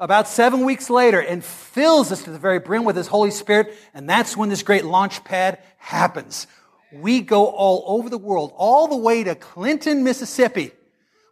about 0.00 0.28
seven 0.28 0.64
weeks 0.64 0.90
later 0.90 1.20
and 1.20 1.44
fills 1.44 2.10
us 2.10 2.24
to 2.24 2.30
the 2.30 2.38
very 2.38 2.58
brim 2.58 2.84
with 2.84 2.96
his 2.96 3.06
Holy 3.06 3.30
Spirit. 3.30 3.74
And 3.94 4.08
that's 4.08 4.36
when 4.36 4.48
this 4.48 4.62
great 4.62 4.84
launch 4.84 5.24
pad 5.24 5.60
happens. 5.78 6.46
We 6.92 7.20
go 7.20 7.46
all 7.46 7.84
over 7.86 8.10
the 8.10 8.18
world, 8.18 8.52
all 8.56 8.88
the 8.88 8.96
way 8.96 9.24
to 9.24 9.34
Clinton, 9.34 10.04
Mississippi. 10.04 10.72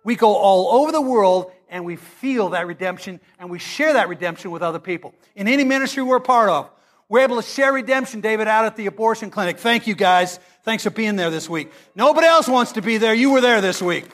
We 0.05 0.17
go 0.17 0.35
all 0.35 0.81
over 0.81 0.91
the 0.91 1.01
world 1.01 1.53
and 1.69 1.85
we 1.85 1.97
feel 1.97 2.51
that 2.51 2.67
redemption 2.67 3.21
and 3.39 3.51
we 3.51 3.59
share 3.59 3.93
that 3.95 4.09
redemption 4.09 4.51
with 4.51 4.63
other 4.63 4.81
people. 4.81 5.15
In 5.37 5.49
any 5.49 5.65
ministry 5.65 6.03
we're 6.03 6.17
a 6.17 6.21
part 6.21 6.49
of, 6.49 6.71
we're 7.09 7.21
able 7.21 7.37
to 7.37 7.43
share 7.43 7.73
redemption, 7.73 8.21
David, 8.21 8.49
out 8.49 8.65
at 8.65 8.77
the 8.77 8.87
abortion 8.87 9.31
clinic. 9.31 9.59
Thank 9.59 9.87
you 9.87 9.95
guys. 9.95 10.39
Thanks 10.65 10.85
for 10.85 10.91
being 10.91 11.17
there 11.17 11.31
this 11.31 11.49
week. 11.49 11.71
Nobody 11.95 12.27
else 12.27 12.49
wants 12.49 12.73
to 12.73 12.83
be 12.83 12.99
there. 12.99 13.15
You 13.15 13.33
were 13.33 13.41
there 13.41 13.61
this 13.61 13.83
week. 13.83 14.07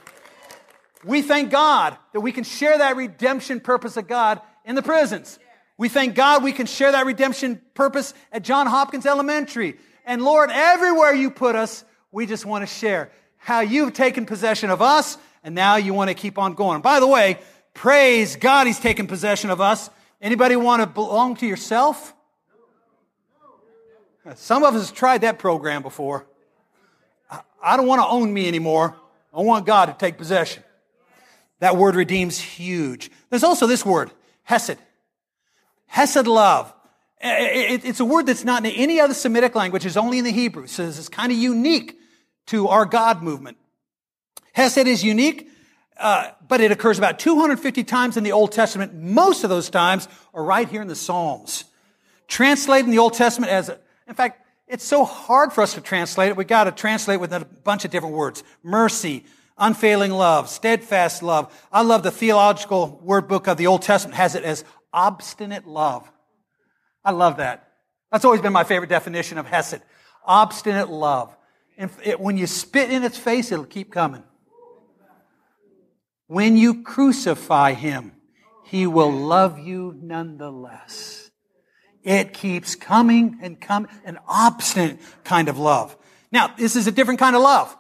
We 1.05 1.23
thank 1.23 1.51
God 1.51 1.97
that 2.13 2.21
we 2.21 2.33
can 2.33 2.45
share 2.45 2.77
that 2.77 2.97
redemption 2.97 3.61
purpose 3.61 3.97
of 3.97 4.09
God 4.09 4.41
in 4.65 4.75
the 4.75 4.83
prisons. 4.83 5.39
We 5.77 5.89
thank 5.89 6.17
God 6.17 6.43
we 6.43 6.53
can 6.53 6.67
share 6.67 6.91
that 6.91 7.07
redemption 7.07 7.61
purpose 7.75 8.13
at 8.33 8.43
John 8.43 8.67
Hopkins 8.67 9.07
Elementary. 9.07 9.79
And 10.05 10.23
Lord, 10.23 10.51
everywhere 10.51 11.15
you 11.15 11.31
put 11.31 11.55
us, 11.55 11.85
we 12.11 12.27
just 12.27 12.45
want 12.45 12.63
to 12.63 12.67
share 12.67 13.13
how 13.37 13.61
you've 13.61 13.93
taken 13.93 14.27
possession 14.27 14.71
of 14.71 14.83
us 14.83 15.17
and 15.45 15.55
now 15.55 15.77
you 15.77 15.95
want 15.95 16.09
to 16.09 16.15
keep 16.15 16.37
on 16.37 16.55
going. 16.55 16.83
By 16.83 16.99
the 16.99 17.07
way, 17.07 17.39
praise 17.75 18.35
God 18.35 18.67
he's 18.67 18.81
taken 18.81 19.07
possession 19.07 19.51
of 19.51 19.61
us. 19.61 19.89
Anybody 20.21 20.57
want 20.57 20.83
to 20.83 20.87
belong 20.87 21.37
to 21.37 21.47
yourself? 21.47 22.13
Some 24.37 24.65
of 24.65 24.75
us 24.75 24.91
tried 24.91 25.23
that 25.23 25.39
program 25.39 25.83
before. 25.83 26.27
I 27.63 27.77
don't 27.77 27.87
want 27.87 28.01
to 28.01 28.07
own 28.07 28.33
me 28.33 28.49
anymore. 28.49 28.97
I 29.33 29.43
want 29.43 29.67
God 29.67 29.87
to 29.87 29.93
take 29.93 30.17
possession. 30.17 30.63
That 31.61 31.77
word 31.77 31.97
redeems 31.97 32.39
huge. 32.39 33.11
There's 33.31 33.45
also 33.45 33.67
this 33.67 33.85
word, 33.85 34.13
hesed. 34.45 34.77
Hesed 35.87 36.27
love. 36.27 36.73
It's 37.21 38.01
a 38.01 38.05
word 38.05 38.27
that's 38.27 38.45
not 38.45 38.65
in 38.65 38.73
any 38.73 39.01
other 39.01 39.15
Semitic 39.15 39.55
language. 39.55 39.85
It's 39.85 39.97
only 39.97 40.19
in 40.19 40.25
the 40.25 40.31
Hebrew. 40.31 40.69
So 40.69 40.85
it's 40.85 41.09
kind 41.09 41.33
of 41.33 41.39
unique 41.39 41.99
to 42.47 42.69
our 42.69 42.85
God 42.85 43.23
movement. 43.23 43.57
Hesed 44.53 44.87
is 44.87 45.03
unique, 45.03 45.49
uh, 45.99 46.31
but 46.47 46.61
it 46.61 46.71
occurs 46.71 46.99
about 46.99 47.19
250 47.19 47.83
times 47.85 48.17
in 48.17 48.23
the 48.23 48.33
Old 48.33 48.53
Testament. 48.53 48.95
Most 48.95 49.43
of 49.43 49.51
those 49.51 49.69
times 49.69 50.09
are 50.33 50.45
right 50.45 50.69
here 50.69 50.83
in 50.83 50.89
the 50.89 50.97
Psalms. 50.97 51.65
Translated 52.29 52.87
in 52.87 52.93
the 52.93 52.99
Old 52.99 53.15
Testament 53.15 53.51
as, 53.51 53.71
in 54.09 54.15
fact, 54.15 54.45
it's 54.67 54.85
so 54.85 55.05
hard 55.05 55.53
for 55.53 55.63
us 55.63 55.75
to 55.75 55.81
translate 55.81 56.31
it. 56.31 56.37
We 56.37 56.45
got 56.45 56.65
to 56.65 56.73
translate 56.73 57.21
with 57.21 57.33
a 57.33 57.45
bunch 57.45 57.85
of 57.85 57.91
different 57.91 58.15
words. 58.15 58.43
Mercy, 58.63 59.25
unfailing 59.57 60.13
love, 60.13 60.49
steadfast 60.49 61.23
love. 61.23 61.53
I 61.71 61.83
love 61.83 62.03
the 62.03 62.11
theological 62.11 63.01
word 63.03 63.29
book 63.29 63.47
of 63.47 63.57
the 63.57 63.67
Old 63.67 63.83
Testament 63.83 64.17
has 64.17 64.35
it 64.35 64.45
as 64.45 64.65
obstinate 64.93 65.67
love. 65.67 66.11
I 67.05 67.13
love 67.13 67.37
that. 67.37 67.73
That's 68.11 68.25
always 68.25 68.41
been 68.41 68.53
my 68.53 68.65
favorite 68.65 68.91
definition 68.91 69.39
of 69.39 69.47
Hesed. 69.47 69.81
Obstinate 70.25 70.91
love. 70.91 71.35
And 71.77 71.91
it, 72.03 72.19
when 72.19 72.37
you 72.37 72.47
spit 72.47 72.91
in 72.91 73.05
its 73.05 73.17
face, 73.17 73.53
it'll 73.53 73.65
keep 73.65 73.93
coming. 73.93 74.25
When 76.27 76.57
you 76.57 76.83
crucify 76.83 77.73
him, 77.73 78.13
he 78.65 78.87
will 78.87 79.13
love 79.13 79.59
you 79.59 79.97
nonetheless. 80.01 81.28
It 82.03 82.33
keeps 82.33 82.75
coming 82.75 83.39
and 83.43 83.61
coming, 83.61 83.91
an 84.05 84.19
obstinate 84.27 84.99
kind 85.25 85.49
of 85.49 85.59
love. 85.59 85.97
Now, 86.31 86.55
this 86.57 86.77
is 86.77 86.87
a 86.87 86.93
different 86.93 87.21
kind 87.21 87.35
of 87.37 87.43
love 87.43 87.77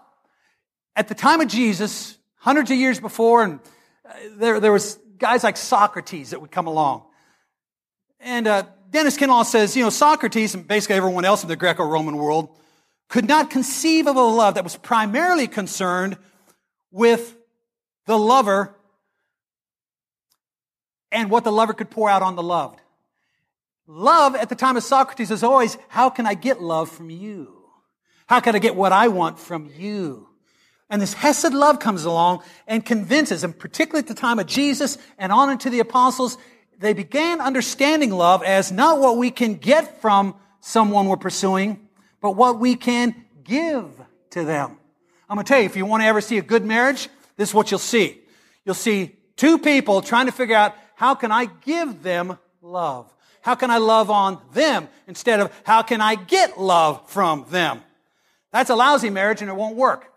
at 0.99 1.07
the 1.07 1.15
time 1.15 1.41
of 1.41 1.47
Jesus, 1.47 2.19
hundreds 2.39 2.73
of 2.73 2.77
years 2.77 2.99
before, 2.99 3.45
and 3.45 3.61
uh, 4.05 4.13
there, 4.33 4.59
there 4.59 4.73
was 4.73 4.99
guys 5.17 5.45
like 5.45 5.57
Socrates 5.57 6.31
that 6.31 6.41
would 6.41 6.51
come 6.51 6.67
along. 6.67 7.05
And 8.19 8.49
uh, 8.49 8.65
Dennis 8.91 9.17
Kinlaw 9.17 9.45
says, 9.45 9.77
you 9.77 9.85
know, 9.85 9.91
Socrates 9.91 10.57
and 10.57 10.67
basically 10.67 10.97
everyone 10.97 11.25
else 11.25 11.45
in 11.45 11.49
the 11.49 11.55
Greco-Roman 11.55 12.17
world 12.17 12.49
could 13.09 13.29
not 13.29 13.49
conceive 13.49 14.09
of 14.09 14.17
a 14.17 14.21
love 14.21 14.55
that 14.55 14.65
was 14.65 14.77
primarily 14.77 15.47
concerned 15.47 16.19
with 16.91 17.37
the 18.07 18.19
lover 18.19 18.75
and 21.13 21.31
what 21.31 21.45
the 21.45 21.53
lover 21.53 21.75
could 21.75 21.91
pour 21.91 22.11
out 22.11 22.23
on 22.23 22.35
the 22.35 22.43
loved. 22.43 22.81
Love 23.91 24.37
at 24.37 24.51
the 24.51 24.55
time 24.55 24.77
of 24.77 24.83
Socrates 24.83 25.31
is 25.31 25.43
always, 25.43 25.79
how 25.89 26.11
can 26.11 26.27
I 26.27 26.35
get 26.35 26.61
love 26.61 26.91
from 26.91 27.09
you? 27.09 27.55
How 28.27 28.39
can 28.39 28.55
I 28.55 28.59
get 28.59 28.77
what 28.77 28.93
I 28.93 29.09
want 29.09 29.39
from 29.39 29.71
you? 29.79 30.29
And 30.91 31.01
this 31.01 31.15
Hesed 31.15 31.55
love 31.55 31.81
comes 31.81 32.05
along 32.05 32.43
and 32.67 32.85
convinces, 32.85 33.45
and 33.45 33.59
particularly 33.59 34.01
at 34.01 34.07
the 34.07 34.15
time 34.15 34.39
of 34.39 34.47
Jesus 34.47 34.99
and 35.17 35.33
on 35.33 35.49
into 35.49 35.71
the 35.71 35.81
apostles, 35.81 36.37
they 36.79 36.93
began 36.93 37.41
understanding 37.41 38.11
love 38.11 38.43
as 38.43 38.71
not 38.71 38.99
what 38.99 39.17
we 39.17 39.31
can 39.31 39.55
get 39.55 40.03
from 40.03 40.35
someone 40.61 41.07
we're 41.07 41.17
pursuing, 41.17 41.89
but 42.21 42.33
what 42.33 42.59
we 42.59 42.77
can 42.77 43.15
give 43.43 43.87
to 44.31 44.45
them. 44.45 44.77
I'm 45.31 45.37
going 45.37 45.47
to 45.47 45.49
tell 45.49 45.61
you, 45.61 45.67
if 45.67 45.77
you 45.77 45.87
want 45.87 46.03
to 46.03 46.07
ever 46.07 46.21
see 46.21 46.37
a 46.37 46.43
good 46.43 46.65
marriage, 46.65 47.09
this 47.37 47.49
is 47.49 47.55
what 47.55 47.71
you'll 47.71 47.79
see. 47.79 48.21
You'll 48.67 48.75
see 48.75 49.17
two 49.37 49.57
people 49.57 50.03
trying 50.03 50.27
to 50.27 50.33
figure 50.33 50.57
out 50.57 50.75
how 50.95 51.15
can 51.15 51.33
I 51.33 51.47
give 51.47 52.03
them 52.03 52.39
love? 52.61 53.11
How 53.43 53.55
can 53.55 53.71
I 53.71 53.79
love 53.79 54.11
on 54.11 54.41
them 54.53 54.89
instead 55.07 55.41
of 55.41 55.53
how 55.65 55.83
can 55.83 56.01
I 56.01 56.15
get 56.15 56.61
love 56.61 57.09
from 57.11 57.47
them? 57.51 57.83
That's 58.53 58.71
a 58.71 58.77
lousy 58.77 59.11
marriage 59.11 59.41
and 59.41 59.51
it 59.51 59.57
won't 59.57 59.77
work. 59.77 60.13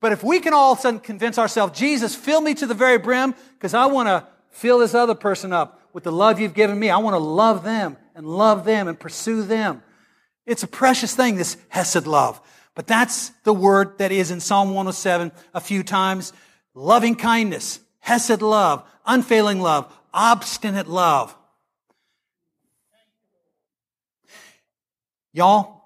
But 0.00 0.12
if 0.12 0.22
we 0.22 0.40
can 0.40 0.54
all 0.54 0.72
of 0.72 0.78
a 0.78 0.82
sudden 0.82 1.00
convince 1.00 1.38
ourselves, 1.38 1.78
Jesus, 1.78 2.14
fill 2.14 2.40
me 2.40 2.54
to 2.54 2.66
the 2.66 2.74
very 2.74 2.98
brim 2.98 3.34
because 3.54 3.74
I 3.74 3.86
want 3.86 4.08
to 4.08 4.26
fill 4.50 4.78
this 4.78 4.94
other 4.94 5.14
person 5.14 5.52
up 5.52 5.80
with 5.92 6.04
the 6.04 6.12
love 6.12 6.38
you've 6.40 6.54
given 6.54 6.78
me. 6.78 6.90
I 6.90 6.98
want 6.98 7.14
to 7.14 7.18
love 7.18 7.64
them 7.64 7.96
and 8.14 8.26
love 8.26 8.64
them 8.64 8.88
and 8.88 8.98
pursue 8.98 9.42
them. 9.42 9.82
It's 10.46 10.62
a 10.62 10.68
precious 10.68 11.14
thing, 11.14 11.36
this 11.36 11.56
Hesed 11.68 12.06
love. 12.06 12.40
But 12.74 12.86
that's 12.86 13.30
the 13.42 13.52
word 13.52 13.98
that 13.98 14.12
is 14.12 14.30
in 14.30 14.40
Psalm 14.40 14.68
107 14.68 15.32
a 15.52 15.60
few 15.60 15.82
times. 15.82 16.32
Loving 16.74 17.16
kindness, 17.16 17.80
Hesed 17.98 18.40
love, 18.40 18.88
unfailing 19.04 19.60
love, 19.60 19.92
obstinate 20.14 20.86
love. 20.86 21.36
Y'all, 25.32 25.82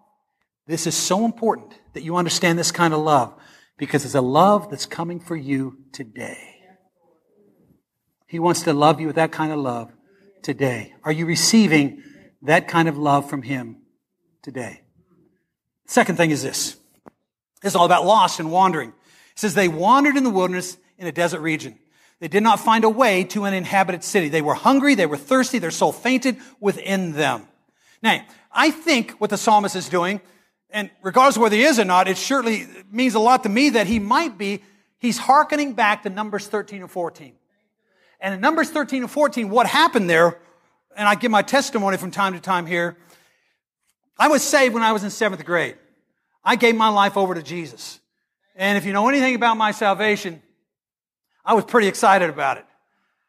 this 0.66 0.86
is 0.86 0.94
so 0.94 1.24
important 1.24 1.74
that 1.94 2.02
you 2.02 2.16
understand 2.16 2.58
this 2.58 2.72
kind 2.72 2.94
of 2.94 3.00
love 3.00 3.34
because 3.76 4.04
it's 4.04 4.14
a 4.14 4.20
love 4.20 4.70
that's 4.70 4.86
coming 4.86 5.18
for 5.20 5.36
you 5.36 5.78
today. 5.92 6.56
He 8.28 8.38
wants 8.38 8.62
to 8.62 8.72
love 8.72 9.00
you 9.00 9.08
with 9.08 9.16
that 9.16 9.32
kind 9.32 9.52
of 9.52 9.58
love 9.58 9.92
today. 10.42 10.94
Are 11.04 11.12
you 11.12 11.26
receiving 11.26 12.02
that 12.42 12.68
kind 12.68 12.88
of 12.88 12.96
love 12.96 13.28
from 13.28 13.42
Him 13.42 13.82
today? 14.42 14.82
Second 15.86 16.16
thing 16.16 16.30
is 16.30 16.42
this. 16.42 16.76
It's 17.62 17.74
all 17.74 17.84
about 17.84 18.06
lost 18.06 18.40
and 18.40 18.50
wandering. 18.50 18.90
It 18.90 19.38
says 19.38 19.54
they 19.54 19.68
wandered 19.68 20.16
in 20.16 20.24
the 20.24 20.30
wilderness 20.30 20.78
in 20.96 21.06
a 21.06 21.12
desert 21.12 21.40
region. 21.40 21.78
They 22.20 22.28
did 22.28 22.42
not 22.42 22.60
find 22.60 22.84
a 22.84 22.88
way 22.88 23.24
to 23.24 23.44
an 23.44 23.54
inhabited 23.54 24.04
city. 24.04 24.28
They 24.28 24.42
were 24.42 24.54
hungry, 24.54 24.94
they 24.94 25.06
were 25.06 25.16
thirsty, 25.16 25.58
their 25.58 25.70
soul 25.70 25.92
fainted 25.92 26.36
within 26.60 27.12
them. 27.12 27.48
Now, 28.02 28.24
I 28.52 28.70
think 28.70 29.12
what 29.12 29.30
the 29.30 29.36
psalmist 29.36 29.76
is 29.76 29.88
doing, 29.88 30.20
and 30.70 30.90
regardless 31.02 31.36
of 31.36 31.42
whether 31.42 31.56
he 31.56 31.62
is 31.62 31.78
or 31.78 31.84
not, 31.84 32.08
it 32.08 32.18
surely 32.18 32.66
means 32.90 33.14
a 33.14 33.18
lot 33.18 33.42
to 33.44 33.48
me 33.48 33.70
that 33.70 33.86
he 33.86 33.98
might 33.98 34.38
be, 34.38 34.62
he's 34.98 35.18
hearkening 35.18 35.74
back 35.74 36.02
to 36.02 36.10
Numbers 36.10 36.46
13 36.46 36.82
and 36.82 36.90
14. 36.90 37.32
And 38.20 38.34
in 38.34 38.40
Numbers 38.40 38.70
13 38.70 39.02
and 39.02 39.10
14, 39.10 39.50
what 39.50 39.66
happened 39.66 40.08
there, 40.08 40.38
and 40.96 41.08
I 41.08 41.14
give 41.14 41.30
my 41.30 41.42
testimony 41.42 41.96
from 41.96 42.10
time 42.10 42.34
to 42.34 42.40
time 42.40 42.66
here, 42.66 42.96
I 44.18 44.28
was 44.28 44.42
saved 44.42 44.74
when 44.74 44.82
I 44.82 44.92
was 44.92 45.02
in 45.02 45.10
seventh 45.10 45.44
grade. 45.44 45.76
I 46.44 46.56
gave 46.56 46.76
my 46.76 46.88
life 46.88 47.16
over 47.16 47.34
to 47.34 47.42
Jesus. 47.42 48.00
And 48.54 48.76
if 48.76 48.84
you 48.84 48.92
know 48.92 49.08
anything 49.08 49.34
about 49.34 49.56
my 49.56 49.72
salvation, 49.72 50.42
I 51.44 51.54
was 51.54 51.64
pretty 51.64 51.88
excited 51.88 52.30
about 52.30 52.58
it. 52.58 52.66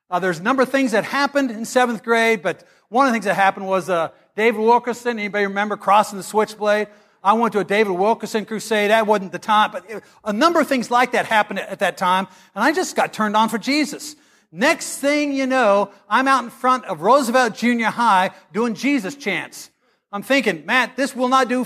Uh, 0.10 0.20
there's 0.20 0.40
a 0.40 0.44
number 0.44 0.62
of 0.62 0.70
things 0.70 0.92
that 0.92 1.04
happened 1.04 1.50
in 1.50 1.66
seventh 1.66 2.04
grade, 2.04 2.44
but 2.44 2.64
one 2.90 3.06
of 3.08 3.12
the 3.12 3.16
things 3.16 3.26
that 3.26 3.34
happened 3.34 3.66
was 3.66 3.90
uh, 3.90 4.10
David 4.36 4.60
Wilkerson. 4.60 5.20
Anybody 5.20 5.46
remember 5.46 5.78
Cross 5.78 6.12
and 6.12 6.20
the 6.20 6.24
Switchblade? 6.24 6.88
I 7.24 7.34
went 7.34 7.54
to 7.54 7.60
a 7.60 7.64
David 7.64 7.94
Wilkerson 7.94 8.46
crusade. 8.46 8.92
That 8.92 9.08
wasn't 9.08 9.32
the 9.32 9.40
time, 9.40 9.72
but 9.72 9.86
a 10.26 10.34
number 10.34 10.60
of 10.60 10.68
things 10.68 10.92
like 10.92 11.14
that 11.14 11.26
happened 11.26 11.60
at, 11.60 11.70
at 11.70 11.80
that 11.80 11.98
time, 11.98 12.28
and 12.54 12.64
I 12.64 12.74
just 12.74 12.96
got 12.96 13.14
turned 13.14 13.38
on 13.38 13.48
for 13.48 13.58
Jesus. 13.58 14.16
Next 14.52 15.00
thing 15.00 15.34
you 15.34 15.48
know, 15.48 15.90
I'm 16.10 16.28
out 16.28 16.44
in 16.44 16.50
front 16.50 16.86
of 16.86 17.02
Roosevelt 17.02 17.56
Junior 17.56 17.88
High 17.88 18.32
doing 18.52 18.76
Jesus 18.76 19.16
chants. 19.16 19.72
I'm 20.12 20.22
thinking, 20.22 20.66
Matt, 20.66 20.96
this 20.96 21.16
will 21.16 21.30
not 21.30 21.48
do 21.48 21.66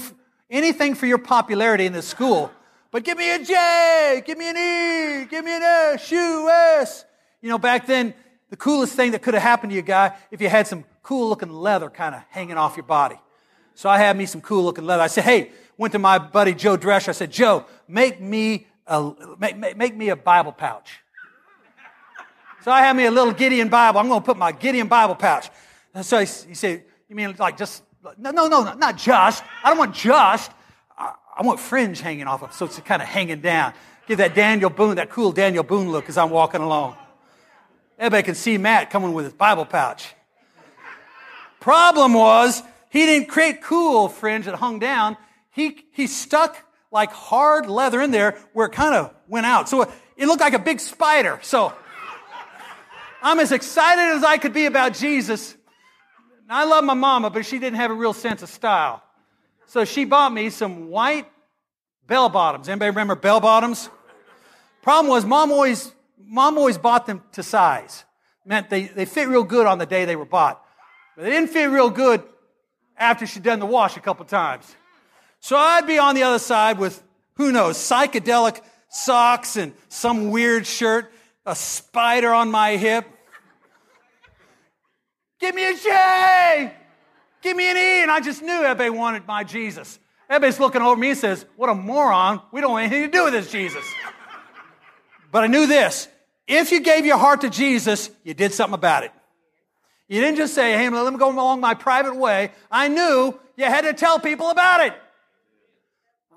anything 0.50 0.93
for 0.95 1.05
your 1.05 1.17
popularity 1.17 1.86
in 1.86 1.91
this 1.91 2.07
school, 2.07 2.51
but 2.91 3.03
give 3.03 3.17
me 3.17 3.33
a 3.33 3.43
J, 3.43 4.24
give 4.25 4.38
me 4.38 4.50
an 4.50 4.57
E, 4.57 5.25
give 5.25 5.43
me 5.43 5.55
an 5.55 5.63
S, 5.63 6.12
U, 6.12 6.50
S. 6.50 7.03
You 7.41 7.50
know, 7.50 7.57
back 7.57 7.88
then, 7.88 8.13
the 8.50 8.57
coolest 8.57 8.93
thing 8.93 9.12
that 9.12 9.21
could 9.21 9.33
have 9.33 9.43
happened 9.43 9.71
to 9.71 9.75
you, 9.75 9.81
guy, 9.81 10.15
if 10.31 10.39
you 10.39 10.47
had 10.47 10.67
some 10.67 10.86
cool 11.07 11.29
looking 11.29 11.49
leather 11.49 11.89
kind 11.89 12.13
of 12.13 12.21
hanging 12.29 12.57
off 12.57 12.75
your 12.75 12.83
body. 12.83 13.15
So 13.75 13.87
I 13.87 13.97
had 13.97 14.17
me 14.17 14.25
some 14.25 14.41
cool 14.41 14.65
looking 14.65 14.85
leather. 14.85 15.01
I 15.01 15.07
said, 15.07 15.23
hey, 15.23 15.51
went 15.77 15.93
to 15.93 15.99
my 15.99 16.19
buddy 16.19 16.53
Joe 16.53 16.77
Drescher. 16.77 17.09
I 17.09 17.11
said, 17.13 17.31
Joe, 17.31 17.65
make 17.87 18.19
me 18.19 18.67
a, 18.85 19.13
make, 19.39 19.55
make, 19.55 19.77
make 19.77 19.95
me 19.95 20.09
a 20.09 20.17
Bible 20.17 20.51
pouch. 20.51 20.99
So 22.61 22.71
I 22.71 22.81
had 22.81 22.97
me 22.97 23.05
a 23.05 23.11
little 23.11 23.31
Gideon 23.31 23.69
Bible. 23.69 24.01
I'm 24.01 24.09
going 24.09 24.19
to 24.19 24.25
put 24.25 24.35
my 24.35 24.51
Gideon 24.51 24.89
Bible 24.89 25.15
pouch. 25.15 25.49
And 25.93 26.05
so 26.05 26.19
he, 26.19 26.25
he 26.25 26.53
said, 26.53 26.83
You 27.07 27.15
mean 27.15 27.33
like 27.39 27.55
just, 27.55 27.83
no, 28.17 28.31
no, 28.31 28.49
no, 28.49 28.73
not 28.73 28.97
just. 28.97 29.45
I 29.63 29.69
don't 29.69 29.77
want 29.77 29.95
just. 29.95 30.51
I, 30.97 31.13
I 31.37 31.41
want 31.41 31.61
fringe 31.61 32.01
hanging 32.01 32.27
off 32.27 32.43
of 32.43 32.51
so 32.51 32.65
it's 32.65 32.77
kind 32.81 33.01
of 33.01 33.07
hanging 33.07 33.39
down. 33.39 33.71
Give 34.07 34.17
that 34.17 34.35
Daniel 34.35 34.69
Boone, 34.69 34.95
that 34.95 35.09
cool 35.09 35.31
Daniel 35.31 35.63
Boone 35.63 35.89
look 35.89 36.09
as 36.09 36.17
I'm 36.17 36.31
walking 36.31 36.59
along. 36.59 36.97
Everybody 37.97 38.23
can 38.23 38.35
see 38.35 38.57
Matt 38.57 38.89
coming 38.89 39.13
with 39.13 39.23
his 39.23 39.33
Bible 39.33 39.63
pouch. 39.63 40.13
Problem 41.67 42.13
was, 42.13 42.63
he 42.89 43.05
didn't 43.05 43.27
create 43.27 43.62
cool 43.62 44.07
fringe 44.07 44.45
that 44.45 44.55
hung 44.55 44.79
down. 44.79 45.17
He, 45.51 45.83
he 45.91 46.07
stuck 46.07 46.55
like 46.93 47.12
hard 47.12 47.65
leather 47.69 48.01
in 48.01 48.12
there 48.12 48.38
where 48.53 48.67
it 48.67 48.71
kind 48.71 48.95
of 48.95 49.13
went 49.27 49.45
out. 49.45 49.67
So 49.67 49.81
it 49.81 50.27
looked 50.27 50.39
like 50.39 50.53
a 50.53 50.59
big 50.59 50.79
spider. 50.79 51.41
So 51.43 51.74
I'm 53.21 53.41
as 53.41 53.51
excited 53.51 54.15
as 54.15 54.24
I 54.24 54.38
could 54.38 54.53
be 54.53 54.65
about 54.65 54.93
Jesus. 54.93 55.57
I 56.50 56.63
love 56.63 56.86
my 56.86 56.93
mama, 56.93 57.29
but 57.29 57.45
she 57.45 57.59
didn't 57.59 57.75
have 57.75 57.91
a 57.91 57.95
real 57.95 58.13
sense 58.13 58.41
of 58.41 58.47
style. 58.47 59.03
So 59.65 59.83
she 59.83 60.05
bought 60.05 60.31
me 60.31 60.50
some 60.50 60.88
white 60.89 61.29
bell 62.07 62.29
bottoms. 62.29 62.69
Anybody 62.69 62.91
remember 62.91 63.15
bell 63.15 63.41
bottoms? 63.41 63.89
Problem 64.81 65.09
was, 65.09 65.25
mom 65.25 65.51
always, 65.51 65.93
mom 66.17 66.57
always 66.57 66.77
bought 66.77 67.07
them 67.07 67.24
to 67.33 67.43
size. 67.43 68.05
Meant 68.45 68.69
they, 68.69 68.83
they 68.83 69.03
fit 69.03 69.27
real 69.27 69.43
good 69.43 69.67
on 69.67 69.79
the 69.79 69.86
day 69.86 70.05
they 70.05 70.15
were 70.15 70.24
bought. 70.24 70.63
But 71.17 71.24
they 71.24 71.31
didn't 71.31 71.50
fit 71.50 71.65
real 71.65 71.89
good 71.89 72.21
after 72.95 73.25
she'd 73.25 73.41
done 73.41 73.57
the 73.59 73.65
wash 73.65 73.97
a 73.97 74.00
couple 74.00 74.24
times. 74.24 74.75
So 75.39 75.57
I'd 75.57 75.88
be 75.88 75.97
on 75.97 76.13
the 76.13 76.21
other 76.21 76.38
side 76.38 76.77
with, 76.77 77.01
who 77.38 77.51
knows, 77.51 77.75
psychedelic 77.77 78.62
socks 78.89 79.57
and 79.57 79.74
some 79.89 80.29
weird 80.29 80.67
shirt, 80.67 81.12
a 81.43 81.55
spider 81.55 82.31
on 82.31 82.51
my 82.51 82.77
hip, 82.77 83.05
Give 85.39 85.53
me 85.53 85.69
a 85.69 85.75
J! 85.75 86.74
Give 87.41 87.55
me 87.55 87.69
an 87.69 87.77
E! 87.77 88.01
And 88.01 88.12
I 88.12 88.19
just 88.19 88.41
knew 88.41 88.63
everybody 88.63 88.89
wanted 88.89 89.27
my 89.27 89.43
Jesus. 89.43 90.00
Everybody's 90.29 90.59
looking 90.59 90.81
over 90.81 91.00
me 91.00 91.12
and 91.12 91.17
says, 91.17 91.45
What 91.55 91.69
a 91.69 91.75
moron. 91.75 92.41
We 92.51 92.62
don't 92.62 92.71
want 92.71 92.91
anything 92.91 93.12
to 93.12 93.17
do 93.17 93.24
with 93.25 93.33
this 93.33 93.51
Jesus. 93.51 93.86
but 95.31 95.43
I 95.43 95.47
knew 95.47 95.67
this. 95.67 96.07
If 96.47 96.71
you 96.71 96.79
gave 96.79 97.05
your 97.05 97.17
heart 97.17 97.41
to 97.41 97.50
Jesus, 97.50 98.09
you 98.24 98.33
did 98.33 98.53
something 98.53 98.74
about 98.74 99.03
it. 99.03 99.12
You 100.07 100.21
didn't 100.21 100.37
just 100.37 100.53
say, 100.53 100.73
Hey, 100.73 100.89
let 100.89 101.11
me 101.11 101.19
go 101.19 101.31
along 101.31 101.59
my 101.59 101.73
private 101.73 102.15
way. 102.15 102.51
I 102.71 102.87
knew 102.87 103.37
you 103.55 103.65
had 103.65 103.81
to 103.81 103.93
tell 103.93 104.19
people 104.19 104.49
about 104.49 104.85
it. 104.85 104.93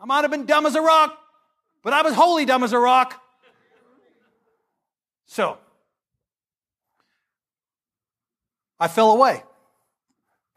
I 0.03 0.07
might 0.07 0.23
have 0.23 0.31
been 0.31 0.47
dumb 0.47 0.67
as 0.67 0.75
a 0.75 0.81
rock, 0.81 1.17
but 1.83 1.93
I 1.93 2.03
was 2.03 2.15
wholly 2.15 2.45
dumb 2.45 2.65
as 2.65 2.73
a 2.73 2.79
rock. 2.79 3.21
So, 5.27 5.59
I 8.81 8.89
fell 8.89 9.13
away. 9.13 9.43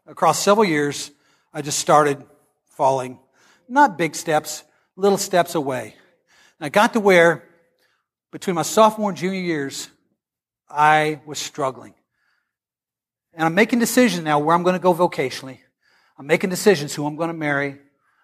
Across 0.06 0.40
several 0.40 0.64
years, 0.64 1.10
I 1.52 1.62
just 1.62 1.78
started 1.78 2.24
falling. 2.70 3.18
Not 3.68 3.96
big 3.96 4.14
steps, 4.14 4.64
little 4.96 5.18
steps 5.18 5.54
away. 5.54 5.94
And 6.58 6.66
I 6.66 6.68
got 6.70 6.94
to 6.94 7.00
where, 7.00 7.44
between 8.32 8.56
my 8.56 8.62
sophomore 8.62 9.10
and 9.10 9.18
junior 9.18 9.40
years, 9.40 9.88
I 10.68 11.20
was 11.26 11.38
struggling. 11.38 11.94
And 13.34 13.44
I'm 13.44 13.54
making 13.54 13.80
decisions 13.80 14.24
now 14.24 14.38
where 14.38 14.54
I'm 14.54 14.62
going 14.62 14.74
to 14.74 14.80
go 14.80 14.94
vocationally. 14.94 15.58
I'm 16.18 16.26
making 16.26 16.50
decisions 16.50 16.94
who 16.94 17.06
I'm 17.06 17.16
going 17.16 17.28
to 17.28 17.34
marry. 17.34 17.78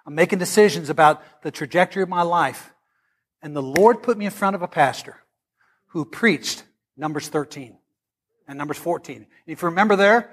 I'm 0.06 0.14
making 0.14 0.38
decisions 0.38 0.90
about 0.90 1.22
the 1.42 1.50
trajectory 1.50 2.02
of 2.02 2.08
my 2.08 2.22
life. 2.22 2.72
And 3.42 3.54
the 3.54 3.62
Lord 3.62 4.02
put 4.02 4.16
me 4.16 4.26
in 4.26 4.30
front 4.30 4.54
of 4.54 4.62
a 4.62 4.68
pastor 4.68 5.16
who 5.88 6.04
preached 6.04 6.62
Numbers 6.96 7.28
13 7.28 7.76
and 8.46 8.58
Numbers 8.58 8.78
14. 8.78 9.26
If 9.46 9.62
you 9.62 9.68
remember 9.68 9.96
there, 9.96 10.30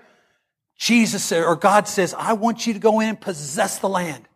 Jesus 0.77 1.31
or 1.31 1.55
God 1.55 1.87
says, 1.87 2.13
I 2.13 2.33
want 2.33 2.67
you 2.67 2.73
to 2.73 2.79
go 2.79 2.99
in 2.99 3.09
and 3.09 3.19
possess 3.19 3.79
the 3.79 3.89
land. 3.89 4.27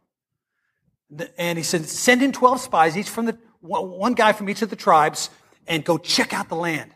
And 1.37 1.57
he 1.57 1.63
said, 1.63 1.85
send 1.85 2.23
in 2.23 2.31
12 2.31 2.61
spies, 2.61 2.97
each 2.97 3.09
from 3.09 3.25
the, 3.25 3.37
one 3.59 4.13
guy 4.13 4.31
from 4.31 4.49
each 4.49 4.61
of 4.61 4.69
the 4.69 4.75
tribes, 4.75 5.29
and 5.67 5.83
go 5.83 5.97
check 5.97 6.33
out 6.33 6.49
the 6.49 6.55
land. 6.55 6.91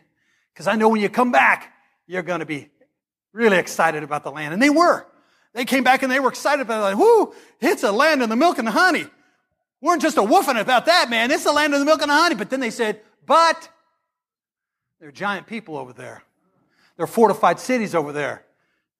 Because 0.52 0.66
I 0.66 0.74
know 0.74 0.88
when 0.88 1.00
you 1.00 1.08
come 1.08 1.30
back, 1.30 1.72
you're 2.06 2.22
going 2.22 2.40
to 2.40 2.46
be 2.46 2.70
really 3.36 3.58
excited 3.58 4.02
about 4.02 4.24
the 4.24 4.30
land. 4.30 4.54
And 4.54 4.62
they 4.62 4.70
were. 4.70 5.06
They 5.52 5.64
came 5.64 5.84
back 5.84 6.02
and 6.02 6.10
they 6.10 6.20
were 6.20 6.30
excited 6.30 6.62
about 6.62 6.80
it. 6.80 6.96
Like, 6.96 6.98
whoo, 6.98 7.34
it's 7.60 7.82
a 7.82 7.92
land 7.92 8.22
of 8.22 8.28
the 8.28 8.36
milk 8.36 8.58
and 8.58 8.66
the 8.66 8.72
honey. 8.72 9.04
We 9.80 9.88
weren't 9.88 10.02
just 10.02 10.16
a 10.16 10.22
woofing 10.22 10.58
about 10.60 10.86
that, 10.86 11.10
man. 11.10 11.30
It's 11.30 11.44
the 11.44 11.52
land 11.52 11.74
of 11.74 11.80
the 11.80 11.86
milk 11.86 12.00
and 12.00 12.10
the 12.10 12.14
honey. 12.14 12.34
But 12.34 12.50
then 12.50 12.60
they 12.60 12.70
said, 12.70 13.00
but 13.26 13.68
there 15.00 15.08
are 15.08 15.12
giant 15.12 15.46
people 15.46 15.76
over 15.76 15.92
there. 15.92 16.22
There 16.96 17.04
are 17.04 17.08
fortified 17.08 17.60
cities 17.60 17.94
over 17.94 18.12
there. 18.12 18.44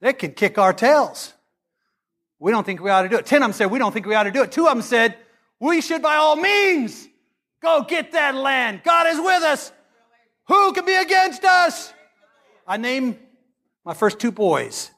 They 0.00 0.12
can 0.12 0.32
kick 0.32 0.58
our 0.58 0.74
tails. 0.74 1.32
We 2.38 2.52
don't 2.52 2.64
think 2.64 2.82
we 2.82 2.90
ought 2.90 3.02
to 3.02 3.08
do 3.08 3.16
it. 3.16 3.24
Ten 3.24 3.42
of 3.42 3.48
them 3.48 3.52
said, 3.54 3.70
we 3.70 3.78
don't 3.78 3.92
think 3.92 4.04
we 4.04 4.14
ought 4.14 4.24
to 4.24 4.30
do 4.30 4.42
it. 4.42 4.52
Two 4.52 4.66
of 4.66 4.74
them 4.74 4.82
said, 4.82 5.16
we 5.58 5.80
should 5.80 6.02
by 6.02 6.16
all 6.16 6.36
means 6.36 7.08
go 7.62 7.82
get 7.88 8.12
that 8.12 8.34
land. 8.34 8.82
God 8.84 9.06
is 9.06 9.18
with 9.18 9.42
us. 9.42 9.72
Who 10.48 10.72
can 10.74 10.84
be 10.84 10.94
against 10.94 11.42
us? 11.44 11.92
I 12.66 12.76
named 12.76 13.18
my 13.86 13.94
first 13.94 14.18
two 14.18 14.32
boys 14.32 14.90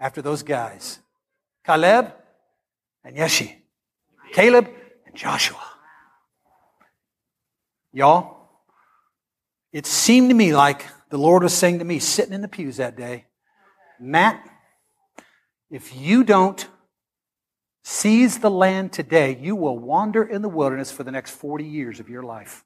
after 0.00 0.20
those 0.20 0.42
guys 0.42 0.98
Caleb 1.64 2.12
and 3.04 3.16
Yeshi. 3.16 3.54
Caleb 4.32 4.68
and 5.06 5.14
Joshua. 5.14 5.60
Y'all, 7.92 8.48
it 9.72 9.86
seemed 9.86 10.30
to 10.30 10.34
me 10.34 10.54
like 10.54 10.86
the 11.10 11.18
Lord 11.18 11.44
was 11.44 11.54
saying 11.54 11.78
to 11.78 11.84
me, 11.84 12.00
sitting 12.00 12.32
in 12.32 12.40
the 12.40 12.48
pews 12.48 12.78
that 12.78 12.96
day, 12.96 13.26
Matt, 14.00 14.44
if 15.70 15.94
you 15.94 16.24
don't 16.24 16.66
seize 17.84 18.38
the 18.38 18.50
land 18.50 18.92
today, 18.92 19.38
you 19.40 19.54
will 19.54 19.78
wander 19.78 20.24
in 20.24 20.42
the 20.42 20.48
wilderness 20.48 20.90
for 20.90 21.04
the 21.04 21.12
next 21.12 21.30
40 21.30 21.64
years 21.64 22.00
of 22.00 22.08
your 22.08 22.22
life. 22.22 22.64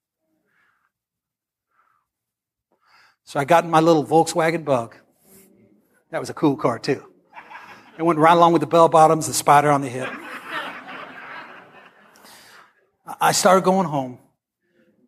So 3.25 3.39
I 3.41 3.45
got 3.45 3.65
in 3.65 3.71
my 3.71 3.81
little 3.81 4.05
Volkswagen 4.05 4.65
bug. 4.65 4.97
That 6.11 6.21
was 6.21 6.31
a 6.31 6.35
cool 6.35 6.57
car, 6.57 6.79
too. 6.79 7.05
It 7.99 8.03
went 8.03 8.19
right 8.19 8.37
along 8.37 8.53
with 8.53 8.61
the 8.61 8.67
bell 8.67 8.89
bottoms, 8.89 9.27
the 9.27 9.35
spider 9.35 9.71
on 9.71 9.81
the 9.81 9.89
hip. 9.89 10.09
I 13.21 13.33
started 13.33 13.65
going 13.65 13.89
home, 13.89 14.19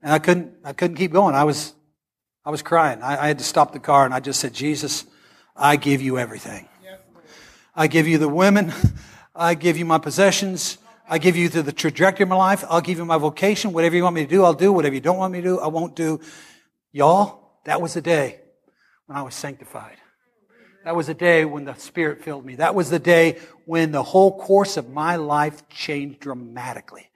and 0.03 0.13
I 0.13 0.19
couldn't, 0.19 0.55
I 0.65 0.73
couldn't 0.73 0.97
keep 0.97 1.13
going. 1.13 1.35
I 1.35 1.45
was, 1.45 1.75
I 2.45 2.51
was 2.51 2.63
crying. 2.63 3.03
I, 3.03 3.25
I 3.25 3.27
had 3.29 3.39
to 3.39 3.45
stop 3.45 3.73
the 3.73 3.81
car, 3.81 4.05
and 4.05 4.15
I 4.15 4.21
just 4.21 4.41
said, 4.41 4.55
Jesus, 4.55 5.05
I 5.55 5.77
give 5.77 6.01
you 6.01 6.19
everything. 6.19 6.69
I 7.75 7.87
give 7.87 8.09
you 8.09 8.19
the 8.19 8.29
women. 8.29 8.73
I 9.37 9.55
give 9.55 9.77
you 9.77 9.85
my 9.85 9.99
possessions. 9.99 10.79
I 11.09 11.19
give 11.19 11.37
you 11.37 11.49
the 11.49 11.73
trajectory 11.73 12.25
of 12.25 12.29
my 12.29 12.37
life. 12.37 12.65
I'll 12.69 12.81
give 12.81 12.99
you 12.99 13.05
my 13.05 13.19
vocation. 13.19 13.73
Whatever 13.73 13.97
you 13.97 14.03
want 14.03 14.17
me 14.17 14.25
to 14.25 14.31
do, 14.31 14.45
I'll 14.45 14.53
do. 14.53 14.73
Whatever 14.73 14.95
you 14.95 15.01
don't 15.01 15.17
want 15.17 15.33
me 15.33 15.41
to 15.41 15.47
do, 15.47 15.61
I 15.61 15.69
won't 15.69 15.95
do. 15.95 16.21
Y'all, 16.91 17.61
that 17.65 17.81
was 17.81 17.95
the 17.95 18.01
day 18.01 18.41
when 19.07 19.17
I 19.17 19.23
was 19.23 19.35
sanctified. 19.35 19.97
That 20.89 20.97
was 20.97 21.09
the 21.09 21.13
day 21.13 21.45
when 21.45 21.67
the 21.67 21.75
Spirit 21.75 22.23
filled 22.23 22.47
me. 22.47 22.55
That 22.55 22.75
was 22.75 22.89
the 22.89 22.99
day 22.99 23.41
when 23.67 23.93
the 23.93 24.03
whole 24.03 24.39
course 24.39 24.79
of 24.79 24.89
my 24.89 25.17
life 25.17 25.69
changed 25.69 26.21
dramatically. 26.21 27.11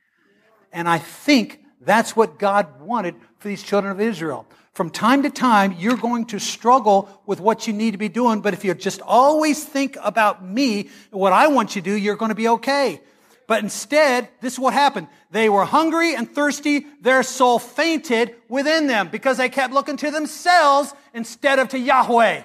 And 0.74 0.86
I 0.86 0.98
think 0.98 1.64
that's 1.80 2.14
what 2.14 2.38
God 2.38 2.82
wanted 2.82 3.14
for 3.38 3.48
these 3.48 3.62
children 3.62 3.90
of 3.90 3.98
Israel. 3.98 4.46
From 4.74 4.90
time 4.90 5.22
to 5.22 5.30
time, 5.30 5.74
you're 5.78 5.96
going 5.96 6.26
to 6.26 6.38
struggle 6.38 7.08
with 7.24 7.40
what 7.40 7.66
you 7.66 7.72
need 7.72 7.92
to 7.92 7.96
be 7.96 8.10
doing, 8.10 8.42
but 8.42 8.52
if 8.52 8.62
you 8.62 8.74
just 8.74 9.00
always 9.00 9.64
think 9.64 9.96
about 10.02 10.44
me 10.44 10.90
what 11.10 11.32
I 11.32 11.46
want 11.46 11.74
you 11.74 11.80
to 11.80 11.90
do, 11.92 11.96
you're 11.96 12.16
going 12.16 12.28
to 12.28 12.34
be 12.34 12.48
okay. 12.48 13.00
But 13.46 13.62
instead, 13.62 14.28
this 14.42 14.52
is 14.52 14.58
what 14.58 14.74
happened. 14.74 15.06
They 15.30 15.48
were 15.48 15.64
hungry 15.64 16.14
and 16.14 16.30
thirsty. 16.30 16.84
Their 17.00 17.22
soul 17.22 17.58
fainted 17.58 18.34
within 18.50 18.86
them 18.86 19.08
because 19.08 19.38
they 19.38 19.48
kept 19.48 19.72
looking 19.72 19.96
to 19.96 20.10
themselves 20.10 20.92
instead 21.14 21.58
of 21.58 21.70
to 21.70 21.78
Yahweh. 21.78 22.42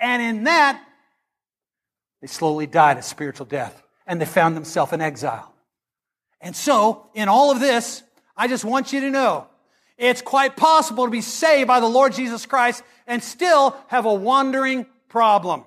And 0.00 0.22
in 0.22 0.44
that, 0.44 0.82
they 2.20 2.26
slowly 2.26 2.66
died 2.66 2.98
a 2.98 3.02
spiritual 3.02 3.46
death 3.46 3.82
and 4.06 4.20
they 4.20 4.26
found 4.26 4.56
themselves 4.56 4.92
in 4.92 5.00
exile. 5.00 5.52
And 6.40 6.54
so, 6.54 7.06
in 7.14 7.28
all 7.28 7.50
of 7.50 7.60
this, 7.60 8.02
I 8.36 8.48
just 8.48 8.64
want 8.64 8.92
you 8.92 9.00
to 9.00 9.10
know 9.10 9.46
it's 9.96 10.20
quite 10.20 10.56
possible 10.56 11.04
to 11.06 11.10
be 11.10 11.22
saved 11.22 11.68
by 11.68 11.80
the 11.80 11.88
Lord 11.88 12.12
Jesus 12.12 12.44
Christ 12.44 12.82
and 13.06 13.22
still 13.22 13.76
have 13.88 14.04
a 14.04 14.12
wandering 14.14 14.86
problem. 15.08 15.64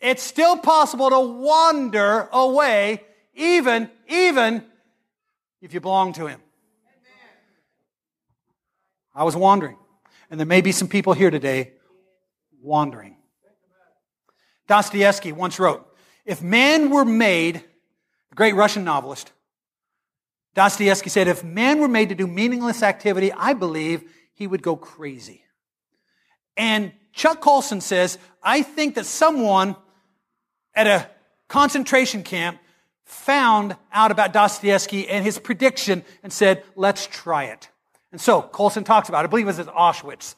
It's 0.00 0.22
still 0.22 0.58
possible 0.58 1.08
to 1.10 1.20
wander 1.20 2.28
away 2.32 3.02
even, 3.34 3.88
even 4.08 4.64
if 5.60 5.72
you 5.72 5.80
belong 5.80 6.12
to 6.14 6.26
Him. 6.26 6.40
I 9.14 9.24
was 9.24 9.36
wandering. 9.36 9.76
And 10.30 10.40
there 10.40 10.46
may 10.46 10.60
be 10.60 10.72
some 10.72 10.88
people 10.88 11.12
here 11.12 11.30
today 11.30 11.72
wandering. 12.62 13.16
Dostoevsky 14.68 15.32
once 15.32 15.58
wrote, 15.58 15.86
if 16.24 16.40
man 16.40 16.90
were 16.90 17.04
made, 17.04 17.56
the 18.30 18.36
great 18.36 18.54
Russian 18.54 18.84
novelist, 18.84 19.32
Dostoevsky 20.54 21.10
said, 21.10 21.28
if 21.28 21.42
man 21.42 21.80
were 21.80 21.88
made 21.88 22.10
to 22.10 22.14
do 22.14 22.26
meaningless 22.26 22.82
activity, 22.82 23.32
I 23.32 23.54
believe 23.54 24.04
he 24.34 24.46
would 24.46 24.62
go 24.62 24.76
crazy. 24.76 25.42
And 26.56 26.92
Chuck 27.12 27.40
Colson 27.40 27.80
says, 27.80 28.18
I 28.42 28.62
think 28.62 28.94
that 28.94 29.06
someone 29.06 29.76
at 30.74 30.86
a 30.86 31.10
concentration 31.48 32.22
camp 32.22 32.58
found 33.04 33.76
out 33.92 34.10
about 34.10 34.32
Dostoevsky 34.32 35.08
and 35.08 35.24
his 35.24 35.38
prediction 35.38 36.04
and 36.22 36.32
said, 36.32 36.62
let's 36.76 37.06
try 37.06 37.44
it. 37.44 37.68
And 38.10 38.20
so 38.20 38.42
Colson 38.42 38.84
talks 38.84 39.08
about 39.08 39.24
it. 39.24 39.28
I 39.28 39.30
believe 39.30 39.46
it 39.46 39.48
was 39.48 39.58
at 39.58 39.66
Auschwitz. 39.66 40.34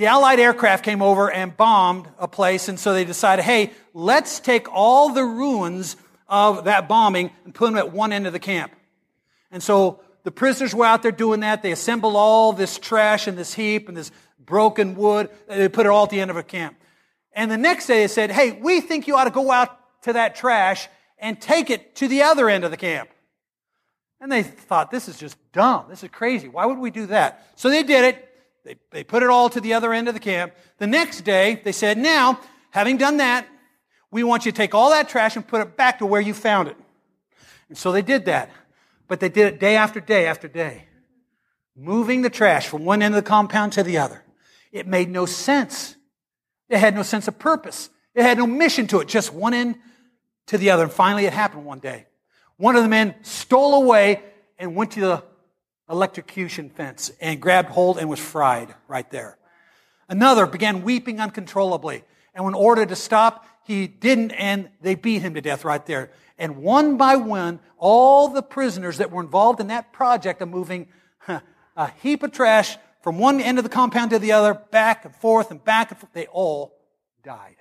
The 0.00 0.06
Allied 0.06 0.40
aircraft 0.40 0.82
came 0.82 1.02
over 1.02 1.30
and 1.30 1.54
bombed 1.54 2.08
a 2.18 2.26
place, 2.26 2.70
and 2.70 2.80
so 2.80 2.94
they 2.94 3.04
decided, 3.04 3.44
hey, 3.44 3.70
let's 3.92 4.40
take 4.40 4.66
all 4.72 5.12
the 5.12 5.22
ruins 5.22 5.94
of 6.26 6.64
that 6.64 6.88
bombing 6.88 7.30
and 7.44 7.54
put 7.54 7.66
them 7.66 7.76
at 7.76 7.92
one 7.92 8.10
end 8.10 8.26
of 8.26 8.32
the 8.32 8.38
camp. 8.38 8.72
And 9.50 9.62
so 9.62 10.00
the 10.22 10.30
prisoners 10.30 10.74
were 10.74 10.86
out 10.86 11.02
there 11.02 11.12
doing 11.12 11.40
that. 11.40 11.62
They 11.62 11.70
assembled 11.70 12.16
all 12.16 12.54
this 12.54 12.78
trash 12.78 13.26
and 13.26 13.36
this 13.36 13.52
heap 13.52 13.88
and 13.88 13.96
this 13.96 14.10
broken 14.38 14.94
wood. 14.94 15.28
They 15.46 15.68
put 15.68 15.84
it 15.84 15.90
all 15.90 16.04
at 16.04 16.10
the 16.10 16.20
end 16.22 16.30
of 16.30 16.38
a 16.38 16.42
camp. 16.42 16.78
And 17.34 17.50
the 17.50 17.58
next 17.58 17.86
day 17.86 18.00
they 18.00 18.08
said, 18.08 18.30
hey, 18.30 18.52
we 18.52 18.80
think 18.80 19.06
you 19.06 19.16
ought 19.16 19.24
to 19.24 19.30
go 19.30 19.50
out 19.50 19.78
to 20.04 20.14
that 20.14 20.34
trash 20.34 20.88
and 21.18 21.38
take 21.38 21.68
it 21.68 21.96
to 21.96 22.08
the 22.08 22.22
other 22.22 22.48
end 22.48 22.64
of 22.64 22.70
the 22.70 22.78
camp. 22.78 23.10
And 24.18 24.32
they 24.32 24.44
thought, 24.44 24.90
this 24.90 25.08
is 25.10 25.18
just 25.18 25.36
dumb. 25.52 25.84
This 25.90 26.02
is 26.02 26.08
crazy. 26.10 26.48
Why 26.48 26.64
would 26.64 26.78
we 26.78 26.90
do 26.90 27.04
that? 27.08 27.50
So 27.56 27.68
they 27.68 27.82
did 27.82 28.06
it. 28.06 28.28
They, 28.64 28.76
they 28.90 29.04
put 29.04 29.22
it 29.22 29.30
all 29.30 29.48
to 29.50 29.60
the 29.60 29.74
other 29.74 29.92
end 29.92 30.08
of 30.08 30.14
the 30.14 30.20
camp. 30.20 30.54
The 30.78 30.86
next 30.86 31.22
day, 31.22 31.60
they 31.64 31.72
said, 31.72 31.96
now, 31.96 32.40
having 32.70 32.96
done 32.96 33.18
that, 33.18 33.46
we 34.10 34.22
want 34.22 34.44
you 34.44 34.52
to 34.52 34.56
take 34.56 34.74
all 34.74 34.90
that 34.90 35.08
trash 35.08 35.36
and 35.36 35.46
put 35.46 35.60
it 35.60 35.76
back 35.76 35.98
to 36.00 36.06
where 36.06 36.20
you 36.20 36.34
found 36.34 36.68
it. 36.68 36.76
And 37.68 37.78
so 37.78 37.92
they 37.92 38.02
did 38.02 38.26
that. 38.26 38.50
But 39.08 39.20
they 39.20 39.28
did 39.28 39.54
it 39.54 39.60
day 39.60 39.76
after 39.76 40.00
day 40.00 40.26
after 40.26 40.46
day, 40.46 40.84
moving 41.74 42.22
the 42.22 42.30
trash 42.30 42.68
from 42.68 42.84
one 42.84 43.02
end 43.02 43.14
of 43.14 43.24
the 43.24 43.28
compound 43.28 43.72
to 43.72 43.82
the 43.82 43.98
other. 43.98 44.22
It 44.72 44.86
made 44.86 45.08
no 45.08 45.26
sense. 45.26 45.96
It 46.68 46.78
had 46.78 46.94
no 46.94 47.02
sense 47.02 47.26
of 47.26 47.38
purpose. 47.38 47.90
It 48.14 48.22
had 48.22 48.38
no 48.38 48.46
mission 48.46 48.86
to 48.88 49.00
it, 49.00 49.08
just 49.08 49.32
one 49.32 49.54
end 49.54 49.76
to 50.46 50.58
the 50.58 50.70
other. 50.70 50.84
And 50.84 50.92
finally, 50.92 51.26
it 51.26 51.32
happened 51.32 51.64
one 51.64 51.80
day. 51.80 52.06
One 52.56 52.76
of 52.76 52.82
the 52.82 52.88
men 52.88 53.14
stole 53.22 53.82
away 53.82 54.22
and 54.58 54.76
went 54.76 54.92
to 54.92 55.00
the 55.00 55.24
electrocution 55.90 56.70
fence 56.70 57.10
and 57.20 57.40
grabbed 57.40 57.70
hold 57.70 57.98
and 57.98 58.08
was 58.08 58.20
fried 58.20 58.74
right 58.88 59.10
there. 59.10 59.36
Another 60.08 60.46
began 60.46 60.82
weeping 60.82 61.20
uncontrollably. 61.20 62.04
And 62.34 62.44
when 62.44 62.54
ordered 62.54 62.90
to 62.90 62.96
stop, 62.96 63.46
he 63.64 63.86
didn't, 63.86 64.32
and 64.32 64.70
they 64.80 64.94
beat 64.94 65.22
him 65.22 65.34
to 65.34 65.40
death 65.40 65.64
right 65.64 65.84
there. 65.84 66.10
And 66.38 66.58
one 66.58 66.96
by 66.96 67.16
one, 67.16 67.60
all 67.76 68.28
the 68.28 68.42
prisoners 68.42 68.98
that 68.98 69.10
were 69.10 69.22
involved 69.22 69.60
in 69.60 69.66
that 69.68 69.92
project 69.92 70.40
of 70.40 70.48
moving 70.48 70.88
a 71.76 71.90
heap 72.02 72.22
of 72.22 72.32
trash 72.32 72.76
from 73.02 73.18
one 73.18 73.40
end 73.40 73.58
of 73.58 73.64
the 73.64 73.70
compound 73.70 74.10
to 74.10 74.18
the 74.18 74.32
other, 74.32 74.54
back 74.54 75.04
and 75.04 75.14
forth 75.16 75.50
and 75.50 75.62
back 75.62 75.90
and 75.90 75.98
forth, 75.98 76.12
they 76.12 76.26
all 76.26 76.76
died. 77.22 77.56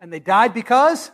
And 0.00 0.12
they 0.12 0.20
died 0.20 0.52
because 0.52 1.10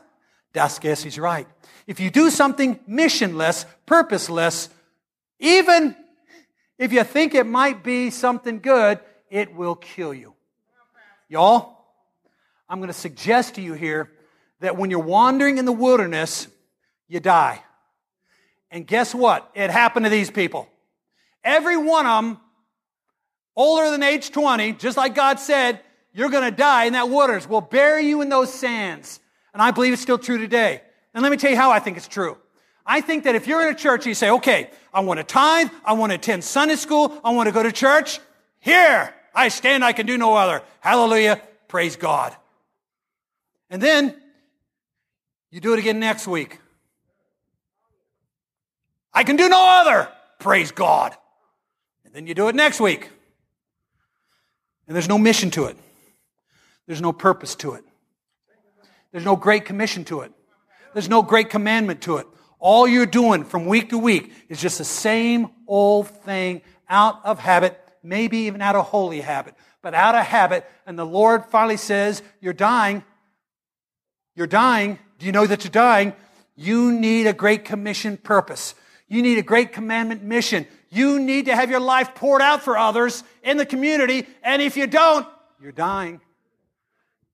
Dostoevsky's 0.52 1.18
right. 1.18 1.46
If 1.86 2.00
you 2.00 2.10
do 2.10 2.30
something 2.30 2.78
missionless, 2.88 3.64
purposeless, 3.86 4.68
even 5.42 5.96
if 6.78 6.92
you 6.92 7.04
think 7.04 7.34
it 7.34 7.46
might 7.46 7.82
be 7.82 8.10
something 8.10 8.60
good, 8.60 9.00
it 9.28 9.54
will 9.54 9.74
kill 9.74 10.14
you. 10.14 10.34
Y'all, 11.28 11.76
I'm 12.68 12.78
going 12.78 12.88
to 12.88 12.94
suggest 12.94 13.56
to 13.56 13.60
you 13.60 13.74
here 13.74 14.10
that 14.60 14.76
when 14.76 14.90
you're 14.90 15.00
wandering 15.00 15.58
in 15.58 15.64
the 15.64 15.72
wilderness, 15.72 16.46
you 17.08 17.20
die. 17.20 17.62
And 18.70 18.86
guess 18.86 19.14
what? 19.14 19.50
It 19.54 19.70
happened 19.70 20.06
to 20.06 20.10
these 20.10 20.30
people. 20.30 20.68
Every 21.44 21.76
one 21.76 22.06
of 22.06 22.24
them, 22.24 22.40
older 23.56 23.90
than 23.90 24.02
age 24.02 24.30
20, 24.30 24.74
just 24.74 24.96
like 24.96 25.14
God 25.14 25.40
said, 25.40 25.80
you're 26.14 26.30
going 26.30 26.48
to 26.48 26.56
die 26.56 26.84
in 26.84 26.92
that 26.92 27.08
wilderness. 27.08 27.48
We'll 27.48 27.60
bury 27.60 28.06
you 28.06 28.22
in 28.22 28.28
those 28.28 28.52
sands. 28.52 29.18
And 29.52 29.60
I 29.60 29.72
believe 29.72 29.92
it's 29.92 30.02
still 30.02 30.18
true 30.18 30.38
today. 30.38 30.82
And 31.14 31.22
let 31.22 31.30
me 31.30 31.36
tell 31.36 31.50
you 31.50 31.56
how 31.56 31.70
I 31.70 31.80
think 31.80 31.96
it's 31.96 32.08
true. 32.08 32.38
I 32.84 33.00
think 33.00 33.24
that 33.24 33.34
if 33.34 33.46
you're 33.46 33.66
in 33.66 33.74
a 33.74 33.78
church, 33.78 34.06
you 34.06 34.14
say, 34.14 34.30
okay, 34.30 34.70
I 34.92 35.00
want 35.00 35.18
to 35.18 35.24
tithe, 35.24 35.68
I 35.84 35.92
want 35.92 36.10
to 36.10 36.16
attend 36.16 36.44
Sunday 36.44 36.76
school, 36.76 37.18
I 37.24 37.32
want 37.32 37.46
to 37.46 37.52
go 37.52 37.62
to 37.62 37.72
church. 37.72 38.20
Here, 38.58 39.14
I 39.34 39.48
stand, 39.48 39.84
I 39.84 39.92
can 39.92 40.06
do 40.06 40.18
no 40.18 40.34
other. 40.34 40.62
Hallelujah, 40.80 41.40
praise 41.68 41.96
God. 41.96 42.36
And 43.70 43.82
then 43.82 44.14
you 45.50 45.60
do 45.60 45.72
it 45.72 45.78
again 45.78 46.00
next 46.00 46.26
week. 46.26 46.58
I 49.14 49.24
can 49.24 49.36
do 49.36 49.48
no 49.48 49.62
other. 49.62 50.08
Praise 50.38 50.72
God. 50.72 51.14
And 52.04 52.14
then 52.14 52.26
you 52.26 52.34
do 52.34 52.48
it 52.48 52.54
next 52.54 52.80
week. 52.80 53.08
And 54.86 54.94
there's 54.94 55.08
no 55.08 55.18
mission 55.18 55.50
to 55.52 55.66
it. 55.66 55.76
There's 56.86 57.00
no 57.00 57.12
purpose 57.12 57.54
to 57.56 57.74
it. 57.74 57.84
There's 59.12 59.24
no 59.24 59.36
great 59.36 59.64
commission 59.64 60.04
to 60.06 60.20
it. 60.20 60.32
There's 60.94 61.08
no 61.08 61.22
great 61.22 61.50
commandment 61.50 62.02
to 62.02 62.16
it. 62.16 62.26
All 62.62 62.86
you're 62.86 63.06
doing 63.06 63.42
from 63.42 63.66
week 63.66 63.90
to 63.90 63.98
week 63.98 64.32
is 64.48 64.60
just 64.60 64.78
the 64.78 64.84
same 64.84 65.50
old 65.66 66.06
thing 66.06 66.62
out 66.88 67.18
of 67.24 67.40
habit, 67.40 67.76
maybe 68.04 68.38
even 68.42 68.62
out 68.62 68.76
of 68.76 68.86
holy 68.86 69.20
habit, 69.20 69.56
but 69.82 69.94
out 69.94 70.14
of 70.14 70.24
habit. 70.24 70.64
And 70.86 70.96
the 70.96 71.04
Lord 71.04 71.46
finally 71.46 71.76
says, 71.76 72.22
You're 72.40 72.52
dying. 72.52 73.02
You're 74.36 74.46
dying. 74.46 75.00
Do 75.18 75.26
you 75.26 75.32
know 75.32 75.44
that 75.44 75.64
you're 75.64 75.72
dying? 75.72 76.14
You 76.54 76.92
need 76.92 77.26
a 77.26 77.32
great 77.32 77.64
commission 77.64 78.16
purpose. 78.16 78.76
You 79.08 79.22
need 79.22 79.38
a 79.38 79.42
great 79.42 79.72
commandment 79.72 80.22
mission. 80.22 80.68
You 80.88 81.18
need 81.18 81.46
to 81.46 81.56
have 81.56 81.68
your 81.68 81.80
life 81.80 82.14
poured 82.14 82.42
out 82.42 82.62
for 82.62 82.78
others 82.78 83.24
in 83.42 83.56
the 83.56 83.66
community. 83.66 84.24
And 84.44 84.62
if 84.62 84.76
you 84.76 84.86
don't, 84.86 85.26
you're 85.60 85.72
dying. 85.72 86.20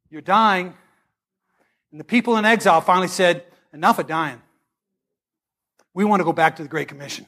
You're 0.09 0.23
dying. 0.23 0.73
And 1.91 2.01
the 2.01 2.05
people 2.05 2.39
in 2.39 2.47
exile 2.47 2.81
finally 2.81 3.09
said, 3.09 3.45
enough 3.75 3.99
of 3.99 4.07
dying. 4.07 4.41
We 5.95 6.05
want 6.05 6.21
to 6.21 6.25
go 6.25 6.33
back 6.33 6.57
to 6.57 6.63
the 6.63 6.69
Great 6.69 6.89
Commission. 6.89 7.27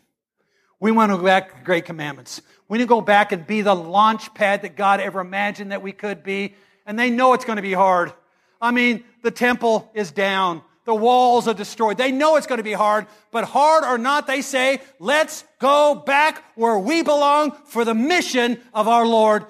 We 0.79 0.93
want 0.93 1.13
to 1.13 1.19
go 1.19 1.25
back 1.25 1.51
to 1.51 1.59
the 1.59 1.65
Great 1.65 1.85
Commandments. 1.85 2.41
We 2.69 2.79
need 2.79 2.85
to 2.85 2.89
go 2.89 3.01
back 3.01 3.33
and 3.33 3.47
be 3.47 3.63
the 3.63 3.75
launch 3.75 4.33
pad 4.35 4.63
that 4.63 4.77
God 4.77 5.01
ever 5.01 5.21
imagined 5.21 5.73
that 5.73 5.83
we 5.83 5.93
could 5.93 6.23
be. 6.23 6.55
And 6.87 6.99
they 6.99 7.11
know 7.11 7.35
it's 7.35 7.45
going 7.45 7.57
to 7.57 7.63
be 7.63 7.73
hard. 7.73 8.13
I 8.61 8.71
mean, 8.71 9.05
the 9.23 9.31
temple 9.31 9.91
is 9.95 10.11
down. 10.13 10.63
The 10.85 10.95
walls 10.95 11.47
are 11.47 11.55
destroyed. 11.55 11.99
They 11.99 12.11
know 12.11 12.37
it's 12.37 12.47
going 12.47 12.59
to 12.59 12.65
be 12.65 12.73
hard, 12.73 13.07
but 13.31 13.45
hard 13.45 13.85
or 13.85 13.99
not, 13.99 14.27
they 14.27 14.41
say, 14.41 14.81
let's 14.99 15.45
go 15.59 15.95
back 15.95 16.43
where 16.55 16.79
we 16.79 17.03
belong 17.03 17.53
for 17.67 17.85
the 17.85 17.95
mission 17.95 18.61
of 18.73 18.89
our 18.89 19.07
Lord. 19.07 19.45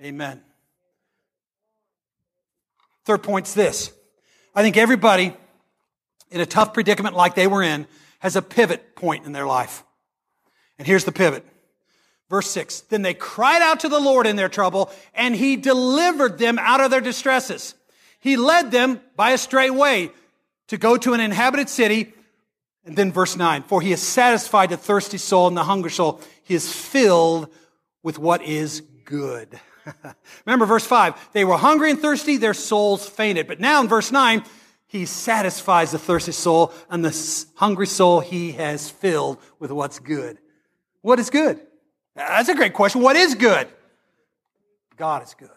Amen. 0.00 0.40
Third 3.04 3.22
point's 3.22 3.52
this. 3.52 3.92
I 4.54 4.62
think 4.62 4.76
everybody 4.76 5.34
in 6.30 6.40
a 6.40 6.46
tough 6.46 6.72
predicament 6.72 7.14
like 7.14 7.34
they 7.34 7.46
were 7.46 7.62
in 7.62 7.86
has 8.20 8.36
a 8.36 8.42
pivot 8.42 8.96
point 8.96 9.26
in 9.26 9.32
their 9.32 9.46
life. 9.46 9.84
And 10.78 10.86
here's 10.86 11.04
the 11.04 11.12
pivot. 11.12 11.44
Verse 12.28 12.50
6. 12.50 12.82
Then 12.82 13.02
they 13.02 13.14
cried 13.14 13.62
out 13.62 13.80
to 13.80 13.88
the 13.88 14.00
Lord 14.00 14.26
in 14.26 14.36
their 14.36 14.48
trouble, 14.48 14.90
and 15.14 15.34
he 15.34 15.56
delivered 15.56 16.38
them 16.38 16.58
out 16.58 16.80
of 16.80 16.90
their 16.90 17.00
distresses. 17.00 17.74
He 18.18 18.36
led 18.36 18.70
them 18.70 19.00
by 19.14 19.30
a 19.30 19.38
straight 19.38 19.74
way 19.74 20.10
to 20.68 20.76
go 20.76 20.96
to 20.96 21.14
an 21.14 21.20
inhabited 21.20 21.68
city. 21.68 22.12
And 22.84 22.96
then 22.96 23.12
verse 23.12 23.36
9, 23.36 23.64
for 23.64 23.80
he 23.80 23.90
has 23.90 24.02
satisfied 24.02 24.70
the 24.70 24.76
thirsty 24.76 25.18
soul 25.18 25.48
and 25.48 25.56
the 25.56 25.64
hungry 25.64 25.90
soul. 25.90 26.20
He 26.42 26.54
is 26.54 26.72
filled 26.72 27.48
with 28.02 28.18
what 28.18 28.42
is 28.42 28.82
good. 29.04 29.60
Remember 30.46 30.66
verse 30.66 30.86
5, 30.86 31.30
they 31.32 31.44
were 31.44 31.56
hungry 31.56 31.90
and 31.90 32.00
thirsty, 32.00 32.36
their 32.36 32.54
souls 32.54 33.08
fainted. 33.08 33.46
But 33.46 33.60
now 33.60 33.80
in 33.80 33.88
verse 33.88 34.12
9, 34.12 34.44
he 34.86 35.04
satisfies 35.04 35.90
the 35.90 35.98
thirsty 35.98 36.32
soul 36.32 36.72
and 36.88 37.04
the 37.04 37.46
hungry 37.56 37.86
soul 37.86 38.20
he 38.20 38.52
has 38.52 38.88
filled 38.88 39.38
with 39.58 39.70
what's 39.70 39.98
good. 39.98 40.38
What 41.02 41.18
is 41.18 41.30
good? 41.30 41.60
That's 42.14 42.48
a 42.48 42.54
great 42.54 42.72
question. 42.72 43.02
What 43.02 43.16
is 43.16 43.34
good? 43.34 43.68
God 44.96 45.22
is 45.22 45.34
good. 45.34 45.50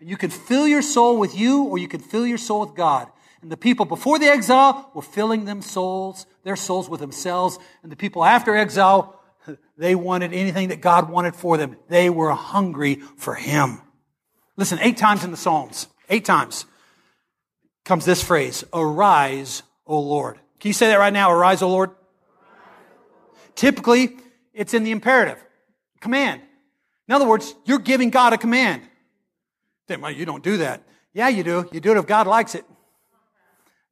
You 0.00 0.16
can 0.16 0.30
fill 0.30 0.68
your 0.68 0.82
soul 0.82 1.18
with 1.18 1.36
you 1.36 1.64
or 1.64 1.78
you 1.78 1.88
can 1.88 2.00
fill 2.00 2.26
your 2.26 2.38
soul 2.38 2.60
with 2.60 2.74
God. 2.74 3.08
And 3.40 3.50
the 3.52 3.56
people 3.56 3.84
before 3.84 4.18
the 4.18 4.26
exile 4.26 4.90
were 4.94 5.02
filling 5.02 5.44
them 5.44 5.62
souls, 5.62 6.26
their 6.42 6.56
souls 6.56 6.88
with 6.88 7.00
themselves. 7.00 7.58
And 7.82 7.90
the 7.90 7.96
people 7.96 8.24
after 8.24 8.54
exile, 8.56 9.20
they 9.78 9.94
wanted 9.94 10.32
anything 10.32 10.68
that 10.68 10.80
God 10.80 11.08
wanted 11.08 11.36
for 11.36 11.56
them. 11.56 11.76
They 11.88 12.10
were 12.10 12.32
hungry 12.32 12.96
for 13.16 13.34
Him. 13.34 13.80
Listen, 14.56 14.78
eight 14.80 14.96
times 14.96 15.22
in 15.22 15.30
the 15.30 15.36
Psalms, 15.36 15.86
eight 16.08 16.24
times 16.24 16.66
comes 17.88 18.04
this 18.04 18.22
phrase, 18.22 18.64
arise, 18.74 19.62
O 19.86 19.98
Lord. 19.98 20.38
Can 20.60 20.68
you 20.68 20.74
say 20.74 20.88
that 20.88 20.98
right 20.98 21.12
now? 21.12 21.32
Arise, 21.32 21.62
O 21.62 21.70
Lord. 21.70 21.90
Typically, 23.54 24.16
it's 24.52 24.74
in 24.74 24.84
the 24.84 24.90
imperative, 24.90 25.42
command. 25.98 26.42
In 27.08 27.14
other 27.14 27.26
words, 27.26 27.54
you're 27.64 27.78
giving 27.78 28.10
God 28.10 28.34
a 28.34 28.38
command. 28.38 28.82
Then, 29.86 30.02
well, 30.02 30.12
you 30.12 30.26
don't 30.26 30.44
do 30.44 30.58
that. 30.58 30.82
Yeah, 31.14 31.28
you 31.28 31.42
do. 31.42 31.66
You 31.72 31.80
do 31.80 31.92
it 31.92 31.96
if 31.96 32.06
God 32.06 32.26
likes 32.26 32.54
it. 32.54 32.66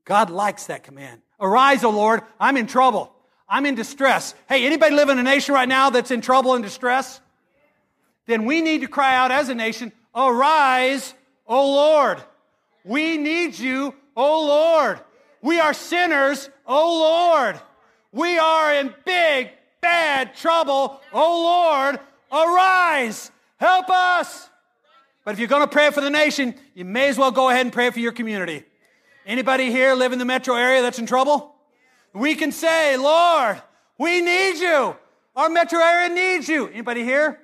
God 0.05 0.29
likes 0.29 0.67
that 0.67 0.85
command. 0.85 1.23
Arise, 1.41 1.83
O 1.83 1.89
Lord. 1.89 2.21
I'm 2.39 2.59
in 2.59 2.67
trouble. 2.67 3.11
I'm 3.49 3.65
in 3.65 3.77
distress. 3.77 4.35
Hey, 4.47 4.67
anybody 4.67 4.95
live 4.95 5.09
in 5.09 5.19
a 5.19 5.23
nation 5.23 5.55
right 5.55 5.69
now 5.69 5.89
that's 5.89 6.11
in 6.11 6.21
trouble 6.21 6.55
and 6.55 6.63
distress? 6.63 7.19
Then 8.27 8.45
we 8.45 8.61
need 8.61 8.83
to 8.83 8.89
cry 8.89 9.17
out 9.17 9.31
as 9.31 9.49
a 9.49 9.55
nation, 9.55 9.91
Arise, 10.15 11.15
O 11.47 11.73
Lord. 11.73 12.23
We 12.87 13.18
need 13.18 13.59
you, 13.59 13.94
O 14.16 14.46
Lord. 14.46 15.01
We 15.42 15.59
are 15.59 15.75
sinners, 15.75 16.49
O 16.66 16.99
Lord. 16.99 17.61
We 18.12 18.38
are 18.38 18.75
in 18.75 18.94
big, 19.05 19.51
bad 19.81 20.37
trouble, 20.37 21.01
O 21.12 21.42
Lord. 21.42 22.01
Arise. 22.31 23.31
Help 23.59 23.90
us. 23.90 24.49
But 25.25 25.33
if 25.33 25.40
you're 25.40 25.49
going 25.49 25.62
to 25.62 25.68
pray 25.68 25.90
for 25.90 26.01
the 26.01 26.11
nation, 26.11 26.55
you 26.75 26.85
may 26.85 27.09
as 27.09 27.18
well 27.18 27.33
go 27.33 27.49
ahead 27.49 27.66
and 27.66 27.72
pray 27.72 27.90
for 27.90 27.99
your 27.99 28.12
community. 28.12 28.64
Anybody 29.27 29.72
here 29.72 29.94
live 29.94 30.12
in 30.12 30.20
the 30.20 30.25
metro 30.25 30.55
area 30.55 30.83
that's 30.83 31.01
in 31.01 31.07
trouble? 31.07 31.57
We 32.12 32.37
can 32.37 32.53
say, 32.53 32.96
Lord, 32.96 33.61
we 33.99 34.20
need 34.20 34.59
you. 34.59 34.94
Our 35.35 35.49
metro 35.49 35.81
area 35.81 36.14
needs 36.14 36.49
you. 36.49 36.68
Anybody 36.68 37.03
here 37.03 37.40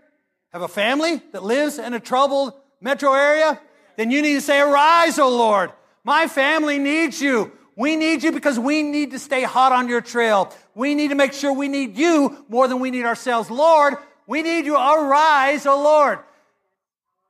have 0.52 0.62
a 0.62 0.68
family 0.68 1.20
that 1.32 1.42
lives 1.42 1.78
in 1.78 1.92
a 1.94 2.00
troubled 2.00 2.54
metro 2.80 3.12
area? 3.12 3.60
Then 3.96 4.10
you 4.10 4.22
need 4.22 4.34
to 4.34 4.40
say, 4.40 4.60
arise, 4.60 5.18
O 5.18 5.28
Lord. 5.28 5.72
My 6.04 6.26
family 6.28 6.78
needs 6.78 7.20
you. 7.20 7.52
We 7.76 7.96
need 7.96 8.22
you 8.22 8.32
because 8.32 8.58
we 8.58 8.82
need 8.82 9.12
to 9.12 9.18
stay 9.18 9.42
hot 9.42 9.72
on 9.72 9.88
your 9.88 10.00
trail. 10.00 10.52
We 10.74 10.94
need 10.94 11.08
to 11.08 11.14
make 11.14 11.32
sure 11.32 11.52
we 11.52 11.68
need 11.68 11.96
you 11.96 12.44
more 12.48 12.68
than 12.68 12.80
we 12.80 12.90
need 12.90 13.04
ourselves. 13.04 13.50
Lord, 13.50 13.94
we 14.26 14.42
need 14.42 14.66
you. 14.66 14.74
Arise, 14.74 15.66
O 15.66 15.82
Lord. 15.82 16.18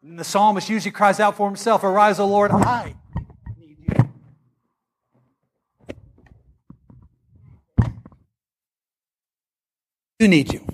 And 0.02 0.18
the 0.18 0.24
psalmist 0.24 0.68
usually 0.68 0.90
cries 0.90 1.20
out 1.20 1.36
for 1.36 1.46
himself, 1.46 1.84
Arise, 1.84 2.18
O 2.18 2.26
Lord, 2.26 2.50
I 2.50 2.94
do 10.22 10.28
need 10.28 10.52
you. 10.52 10.64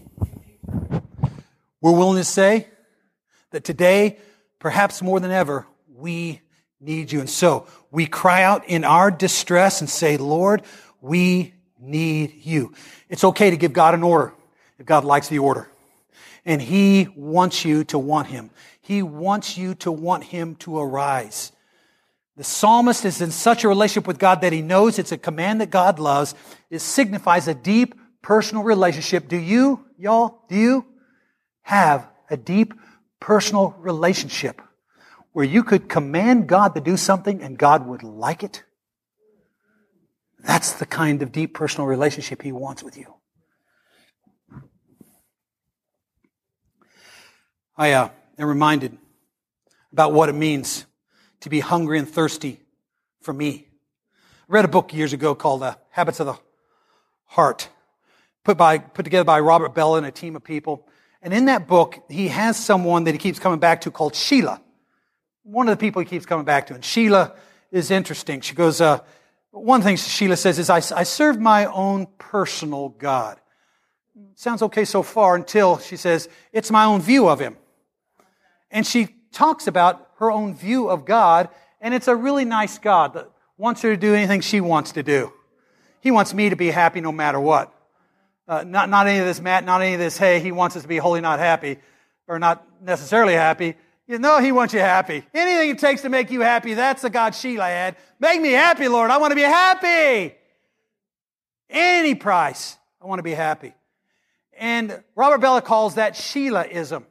We're 1.81 1.93
willing 1.93 2.19
to 2.19 2.25
say 2.25 2.69
that 3.51 3.65
today, 3.65 4.19
perhaps 4.59 5.01
more 5.01 5.21
than 5.21 5.31
ever, 5.31 5.67
we 5.99 6.41
need 6.81 7.11
you. 7.11 7.21
And 7.21 7.29
so 7.29 7.67
we 7.91 8.07
cry 8.07 8.43
out 8.43 8.69
in 8.69 8.85
our 8.85 9.11
distress 9.11 9.81
and 9.81 9.91
say, 9.91 10.17
Lord, 10.17 10.63
we 11.01 11.55
need 11.79 12.35
you. 12.45 12.73
It's 13.09 13.25
okay 13.25 13.51
to 13.51 13.57
give 13.57 13.73
God 13.73 13.95
an 13.95 14.03
order 14.03 14.33
if 14.79 14.87
God 14.87 15.05
likes 15.05 15.29
the 15.29 15.41
order. 15.41 15.69
And 16.45 16.63
He 16.63 17.09
wants 17.17 17.65
you 17.65 17.85
to 17.85 17.99
want 17.99 18.29
Him. 18.29 18.51
He 18.81 19.03
wants 19.03 19.59
you 19.59 19.75
to 19.77 19.93
want 19.93 20.25
Him 20.25 20.55
to 20.57 20.79
arise. 20.79 21.53
The 22.37 22.45
psalmist 22.45 23.05
is 23.05 23.21
in 23.21 23.33
such 23.33 23.65
a 23.65 23.69
relationship 23.69 24.07
with 24.07 24.21
God 24.21 24.43
that 24.43 24.53
he 24.53 24.63
knows 24.63 25.01
it's 25.01 25.11
a 25.11 25.19
command 25.19 25.61
that 25.61 25.71
God 25.71 25.99
loves. 25.99 26.37
It 26.71 26.79
signifies 26.79 27.49
a 27.49 27.55
deep 27.55 27.97
personal 28.23 28.63
relationship. 28.63 29.27
Do 29.27 29.37
you, 29.37 29.85
y'all, 29.99 30.43
do 30.49 30.55
you 30.55 30.87
have 31.63 32.09
a 32.31 32.37
deep 32.37 32.75
personal 33.19 33.75
relationship 33.81 34.63
where 35.39 35.47
you 35.47 35.63
could 35.63 35.89
command 35.89 36.49
God 36.49 36.75
to 36.75 36.81
do 36.81 36.97
something 36.97 37.45
and 37.45 37.57
God 37.57 37.87
would 37.87 38.03
like 38.03 38.43
it? 38.43 38.65
That's 40.41 40.73
the 40.73 40.85
kind 40.85 41.23
of 41.23 41.31
deep 41.31 41.55
personal 41.55 41.87
relationship 41.87 42.43
He 42.43 42.51
wants 42.51 42.83
with 42.83 42.97
you. 42.97 43.15
I 47.77 47.93
uh, 47.93 48.09
am 48.37 48.49
reminded 48.49 48.99
about 49.93 50.13
what 50.13 50.29
it 50.29 50.33
means 50.33 50.87
to 51.43 51.49
be 51.49 51.61
hungry 51.61 52.01
and 52.01 52.09
thirsty 52.09 52.59
for 53.21 53.33
me. 53.33 53.69
I 54.49 54.53
read 54.53 54.65
a 54.65 54.69
book 54.69 54.93
years 54.93 55.13
ago 55.13 55.37
called 55.37 55.63
uh, 55.63 55.77
Habits 55.91 56.19
of 56.19 56.27
the 56.27 56.35
Heart 57.27 57.69
put 58.43 58.59
by, 58.59 58.79
put 58.79 59.05
together 59.05 59.23
by 59.23 59.39
Robert 59.39 59.73
Bellah 59.73 59.99
and 59.99 60.07
a 60.07 60.11
team 60.11 60.35
of 60.35 60.43
people. 60.43 60.89
And 61.23 61.33
in 61.33 61.45
that 61.45 61.69
book, 61.69 61.97
he 62.09 62.27
has 62.27 62.57
someone 62.57 63.05
that 63.05 63.13
he 63.13 63.19
keeps 63.19 63.39
coming 63.39 63.61
back 63.61 63.83
to 63.83 63.93
called 63.93 64.17
Sheila. 64.17 64.63
One 65.49 65.67
of 65.67 65.79
the 65.79 65.81
people 65.81 66.01
he 66.01 66.07
keeps 66.07 66.27
coming 66.27 66.45
back 66.45 66.67
to. 66.67 66.75
And 66.75 66.85
Sheila 66.85 67.33
is 67.73 67.91
interesting. 67.91 68.43
She 68.43 68.55
goes, 68.55 68.83
uh, 68.83 69.01
One 69.51 69.81
thing 69.81 69.97
Sheila 69.97 70.37
says 70.37 70.59
is, 70.59 70.69
I, 70.69 70.77
I 70.95 71.05
serve 71.05 71.41
my 71.41 71.65
own 71.65 72.07
personal 72.19 72.91
God. 72.91 73.41
Sounds 74.35 74.61
okay 74.63 74.85
so 74.85 75.03
far 75.03 75.37
until 75.37 75.79
she 75.79 75.97
says, 75.97 76.29
it's 76.53 76.71
my 76.71 76.85
own 76.85 77.01
view 77.01 77.29
of 77.29 77.41
him. 77.41 77.57
And 78.71 78.87
she 78.87 79.09
talks 79.33 79.67
about 79.67 80.11
her 80.19 80.31
own 80.31 80.55
view 80.55 80.91
of 80.91 81.07
God, 81.07 81.49
and 81.81 81.95
it's 81.95 82.09
a 82.09 82.15
really 82.15 82.45
nice 82.45 82.79
God 82.79 83.15
that 83.15 83.31
wants 83.57 83.81
her 83.83 83.91
to 83.91 83.97
do 83.97 84.15
anything 84.15 84.43
she 84.43 84.61
wants 84.61 84.93
to 84.93 85.03
do. 85.03 85.33
He 86.01 86.11
wants 86.11 86.35
me 86.35 86.51
to 86.51 86.57
be 86.57 86.71
happy 86.71 87.01
no 87.01 87.11
matter 87.11 87.41
what. 87.41 87.73
Uh, 88.47 88.65
not, 88.65 88.91
not 88.91 89.07
any 89.07 89.19
of 89.19 89.25
this, 89.25 89.41
Matt, 89.41 89.65
not 89.65 89.81
any 89.81 89.95
of 89.95 90.01
this, 90.01 90.19
hey, 90.19 90.41
he 90.41 90.53
wants 90.53 90.77
us 90.77 90.83
to 90.83 90.89
be 90.89 90.99
holy, 90.99 91.23
not 91.23 91.39
happy, 91.39 91.79
or 92.27 92.39
not 92.39 92.67
necessarily 92.83 93.35
happy. 93.35 93.77
You 94.09 94.19
know 94.19 94.41
he 94.41 94.53
wants 94.53 94.73
you 94.73 94.81
happy. 94.81 95.23
Anything 95.35 95.71
it 95.71 95.79
takes 95.79 96.01
to 96.03 96.09
make 96.09 96.31
you 96.31 96.41
happy, 96.41 96.73
that's 96.73 97.03
the 97.03 97.11
God 97.11 97.35
Sheila 97.35 97.67
had. 97.67 97.97
Make 98.19 98.41
me 98.41 98.53
happy, 98.53 98.89
Lord. 98.89 99.11
I 99.11 99.19
want 99.19 99.33
to 99.33 99.37
be 99.37 99.43
happy. 99.43 100.35
Any 101.69 102.15
price. 102.15 102.79
I 103.03 103.07
want 103.07 103.19
to 103.19 103.23
be 103.23 103.35
happy. 103.35 103.75
And 104.59 105.05
Robert 105.15 105.41
Bellah 105.41 105.63
calls 105.63 105.97
that 105.97 106.15
Sheilaism. 106.15 107.05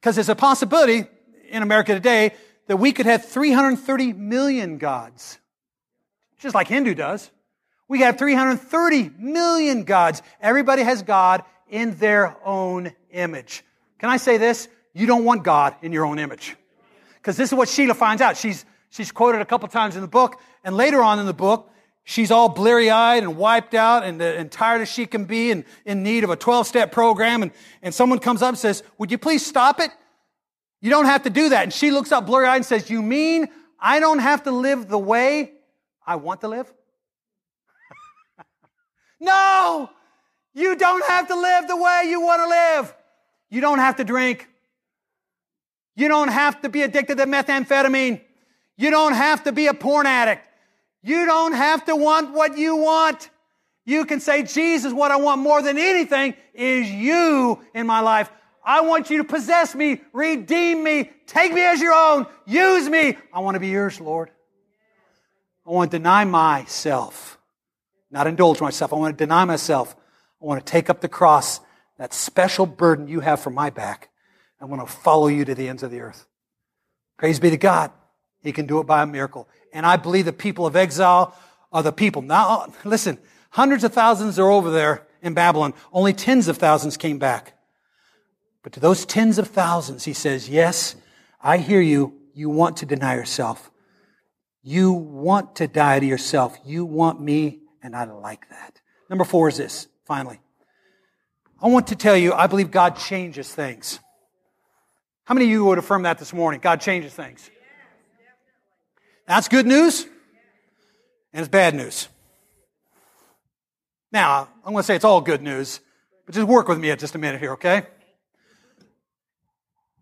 Because 0.00 0.16
there's 0.16 0.28
a 0.28 0.34
possibility 0.34 1.06
in 1.48 1.62
America 1.62 1.94
today 1.94 2.34
that 2.66 2.78
we 2.78 2.90
could 2.90 3.06
have 3.06 3.24
330 3.24 4.14
million 4.14 4.78
gods. 4.78 5.38
Just 6.40 6.56
like 6.56 6.66
Hindu 6.66 6.94
does. 6.94 7.30
We 7.86 8.00
have 8.00 8.18
330 8.18 9.12
million 9.16 9.84
gods. 9.84 10.22
Everybody 10.40 10.82
has 10.82 11.02
God 11.02 11.44
in 11.68 11.94
their 11.96 12.36
own 12.44 12.92
image. 13.12 13.64
Can 13.98 14.10
I 14.10 14.16
say 14.16 14.38
this? 14.38 14.66
You 14.94 15.06
don't 15.06 15.24
want 15.24 15.42
God 15.42 15.74
in 15.82 15.92
your 15.92 16.04
own 16.04 16.18
image. 16.18 16.56
Because 17.16 17.36
this 17.36 17.50
is 17.50 17.54
what 17.54 17.68
Sheila 17.68 17.94
finds 17.94 18.20
out. 18.20 18.36
She's, 18.36 18.64
she's 18.90 19.12
quoted 19.12 19.40
a 19.40 19.44
couple 19.44 19.68
times 19.68 19.94
in 19.94 20.02
the 20.02 20.08
book, 20.08 20.40
and 20.64 20.76
later 20.76 21.02
on 21.02 21.18
in 21.18 21.26
the 21.26 21.32
book, 21.32 21.70
she's 22.04 22.30
all 22.30 22.48
bleary 22.48 22.90
eyed 22.90 23.22
and 23.22 23.36
wiped 23.36 23.74
out 23.74 24.04
and, 24.04 24.20
uh, 24.20 24.24
and 24.24 24.50
tired 24.50 24.82
as 24.82 24.90
she 24.90 25.06
can 25.06 25.24
be 25.24 25.50
and 25.50 25.64
in 25.84 26.02
need 26.02 26.24
of 26.24 26.30
a 26.30 26.36
12 26.36 26.66
step 26.66 26.92
program. 26.92 27.42
And, 27.42 27.52
and 27.80 27.94
someone 27.94 28.18
comes 28.18 28.42
up 28.42 28.50
and 28.50 28.58
says, 28.58 28.82
Would 28.98 29.10
you 29.10 29.18
please 29.18 29.44
stop 29.44 29.80
it? 29.80 29.90
You 30.80 30.90
don't 30.90 31.06
have 31.06 31.22
to 31.22 31.30
do 31.30 31.50
that. 31.50 31.62
And 31.62 31.72
she 31.72 31.90
looks 31.90 32.10
up 32.10 32.26
blurry 32.26 32.48
eyed 32.48 32.56
and 32.56 32.66
says, 32.66 32.90
You 32.90 33.02
mean 33.02 33.48
I 33.78 34.00
don't 34.00 34.18
have 34.18 34.42
to 34.44 34.50
live 34.50 34.88
the 34.88 34.98
way 34.98 35.52
I 36.04 36.16
want 36.16 36.40
to 36.42 36.48
live? 36.48 36.72
no! 39.20 39.90
You 40.54 40.76
don't 40.76 41.04
have 41.06 41.28
to 41.28 41.34
live 41.34 41.66
the 41.66 41.76
way 41.76 42.06
you 42.08 42.20
want 42.20 42.42
to 42.42 42.48
live. 42.48 42.94
You 43.48 43.60
don't 43.60 43.78
have 43.78 43.96
to 43.96 44.04
drink. 44.04 44.48
You 45.94 46.08
don't 46.08 46.28
have 46.28 46.60
to 46.62 46.68
be 46.68 46.82
addicted 46.82 47.18
to 47.18 47.26
methamphetamine. 47.26 48.20
You 48.76 48.90
don't 48.90 49.14
have 49.14 49.44
to 49.44 49.52
be 49.52 49.66
a 49.66 49.74
porn 49.74 50.06
addict. 50.06 50.46
You 51.02 51.26
don't 51.26 51.52
have 51.52 51.84
to 51.86 51.96
want 51.96 52.32
what 52.32 52.56
you 52.56 52.76
want. 52.76 53.28
You 53.84 54.04
can 54.04 54.20
say, 54.20 54.44
Jesus, 54.44 54.92
what 54.92 55.10
I 55.10 55.16
want 55.16 55.40
more 55.40 55.60
than 55.60 55.76
anything 55.76 56.34
is 56.54 56.90
you 56.90 57.60
in 57.74 57.86
my 57.86 58.00
life. 58.00 58.30
I 58.64 58.82
want 58.82 59.10
you 59.10 59.18
to 59.18 59.24
possess 59.24 59.74
me, 59.74 60.00
redeem 60.12 60.84
me, 60.84 61.10
take 61.26 61.52
me 61.52 61.62
as 61.62 61.80
your 61.80 61.92
own, 61.92 62.26
use 62.46 62.88
me. 62.88 63.18
I 63.32 63.40
want 63.40 63.56
to 63.56 63.60
be 63.60 63.68
yours, 63.68 64.00
Lord. 64.00 64.30
I 65.66 65.70
want 65.70 65.90
to 65.90 65.98
deny 65.98 66.24
myself, 66.24 67.38
not 68.10 68.28
indulge 68.28 68.60
myself. 68.60 68.92
I 68.92 68.96
want 68.96 69.18
to 69.18 69.24
deny 69.24 69.44
myself. 69.44 69.96
I 70.40 70.44
want 70.44 70.64
to 70.64 70.70
take 70.70 70.88
up 70.90 71.00
the 71.00 71.08
cross, 71.08 71.60
that 71.98 72.14
special 72.14 72.66
burden 72.66 73.08
you 73.08 73.20
have 73.20 73.40
for 73.40 73.50
my 73.50 73.70
back. 73.70 74.10
I 74.62 74.64
want 74.64 74.86
to 74.86 74.92
follow 74.92 75.26
you 75.26 75.44
to 75.44 75.54
the 75.56 75.68
ends 75.68 75.82
of 75.82 75.90
the 75.90 76.00
earth. 76.00 76.26
Praise 77.18 77.40
be 77.40 77.50
to 77.50 77.56
God. 77.56 77.90
He 78.42 78.52
can 78.52 78.66
do 78.66 78.78
it 78.78 78.86
by 78.86 79.02
a 79.02 79.06
miracle. 79.06 79.48
And 79.72 79.84
I 79.84 79.96
believe 79.96 80.24
the 80.24 80.32
people 80.32 80.66
of 80.66 80.76
exile 80.76 81.36
are 81.72 81.82
the 81.82 81.92
people. 81.92 82.22
Now, 82.22 82.72
listen, 82.84 83.18
hundreds 83.50 83.82
of 83.82 83.92
thousands 83.92 84.38
are 84.38 84.50
over 84.50 84.70
there 84.70 85.06
in 85.20 85.34
Babylon. 85.34 85.74
Only 85.92 86.12
tens 86.12 86.46
of 86.46 86.58
thousands 86.58 86.96
came 86.96 87.18
back. 87.18 87.58
But 88.62 88.72
to 88.74 88.80
those 88.80 89.04
tens 89.04 89.38
of 89.38 89.48
thousands, 89.48 90.04
he 90.04 90.12
says, 90.12 90.48
yes, 90.48 90.94
I 91.40 91.58
hear 91.58 91.80
you. 91.80 92.14
You 92.32 92.48
want 92.48 92.76
to 92.78 92.86
deny 92.86 93.16
yourself. 93.16 93.70
You 94.62 94.92
want 94.92 95.56
to 95.56 95.66
die 95.66 95.98
to 95.98 96.06
yourself. 96.06 96.56
You 96.64 96.84
want 96.84 97.20
me, 97.20 97.60
and 97.82 97.96
I 97.96 98.04
like 98.04 98.48
that. 98.50 98.80
Number 99.10 99.24
four 99.24 99.48
is 99.48 99.56
this, 99.56 99.88
finally. 100.06 100.40
I 101.60 101.66
want 101.66 101.88
to 101.88 101.96
tell 101.96 102.16
you, 102.16 102.32
I 102.32 102.46
believe 102.46 102.70
God 102.70 102.96
changes 102.96 103.52
things. 103.52 103.98
How 105.24 105.34
many 105.34 105.46
of 105.46 105.50
you 105.50 105.64
would 105.66 105.78
affirm 105.78 106.02
that 106.02 106.18
this 106.18 106.32
morning? 106.32 106.60
God 106.60 106.80
changes 106.80 107.14
things. 107.14 107.50
That's 109.26 109.48
good 109.48 109.66
news, 109.66 110.04
and 111.32 111.40
it's 111.40 111.48
bad 111.48 111.74
news. 111.74 112.08
Now, 114.10 114.48
I'm 114.64 114.72
going 114.72 114.82
to 114.82 114.86
say 114.86 114.96
it's 114.96 115.04
all 115.04 115.20
good 115.20 115.42
news, 115.42 115.80
but 116.26 116.34
just 116.34 116.46
work 116.46 116.68
with 116.68 116.78
me 116.78 116.94
just 116.96 117.14
a 117.14 117.18
minute 117.18 117.40
here, 117.40 117.52
okay? 117.52 117.84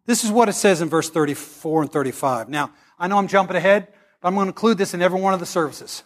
This 0.06 0.24
is 0.24 0.32
what 0.32 0.48
it 0.48 0.54
says 0.54 0.80
in 0.80 0.88
verse 0.88 1.10
34 1.10 1.82
and 1.82 1.92
35. 1.92 2.48
Now, 2.48 2.72
I 2.98 3.06
know 3.06 3.18
I'm 3.18 3.28
jumping 3.28 3.56
ahead, 3.56 3.88
but 4.20 4.28
I'm 4.28 4.34
going 4.34 4.46
to 4.46 4.50
include 4.50 4.78
this 4.78 4.94
in 4.94 5.02
every 5.02 5.20
one 5.20 5.34
of 5.34 5.40
the 5.40 5.46
services. 5.46 6.02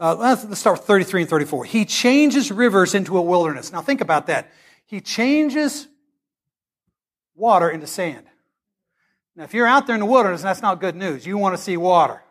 Uh, 0.00 0.14
let's 0.14 0.58
start 0.58 0.78
with 0.78 0.86
33 0.86 1.22
and 1.22 1.30
34. 1.30 1.64
He 1.64 1.84
changes 1.84 2.52
rivers 2.52 2.94
into 2.94 3.18
a 3.18 3.22
wilderness. 3.22 3.72
Now, 3.72 3.82
think 3.82 4.00
about 4.00 4.28
that. 4.28 4.50
He 4.86 5.00
changes 5.00 5.88
water 7.38 7.70
into 7.70 7.86
sand. 7.86 8.26
Now, 9.36 9.44
if 9.44 9.54
you're 9.54 9.66
out 9.66 9.86
there 9.86 9.94
in 9.94 10.00
the 10.00 10.06
wilderness, 10.06 10.42
that's 10.42 10.62
not 10.62 10.80
good 10.80 10.96
news. 10.96 11.24
You 11.24 11.38
want 11.38 11.56
to 11.56 11.62
see 11.62 11.76
water. 11.76 12.22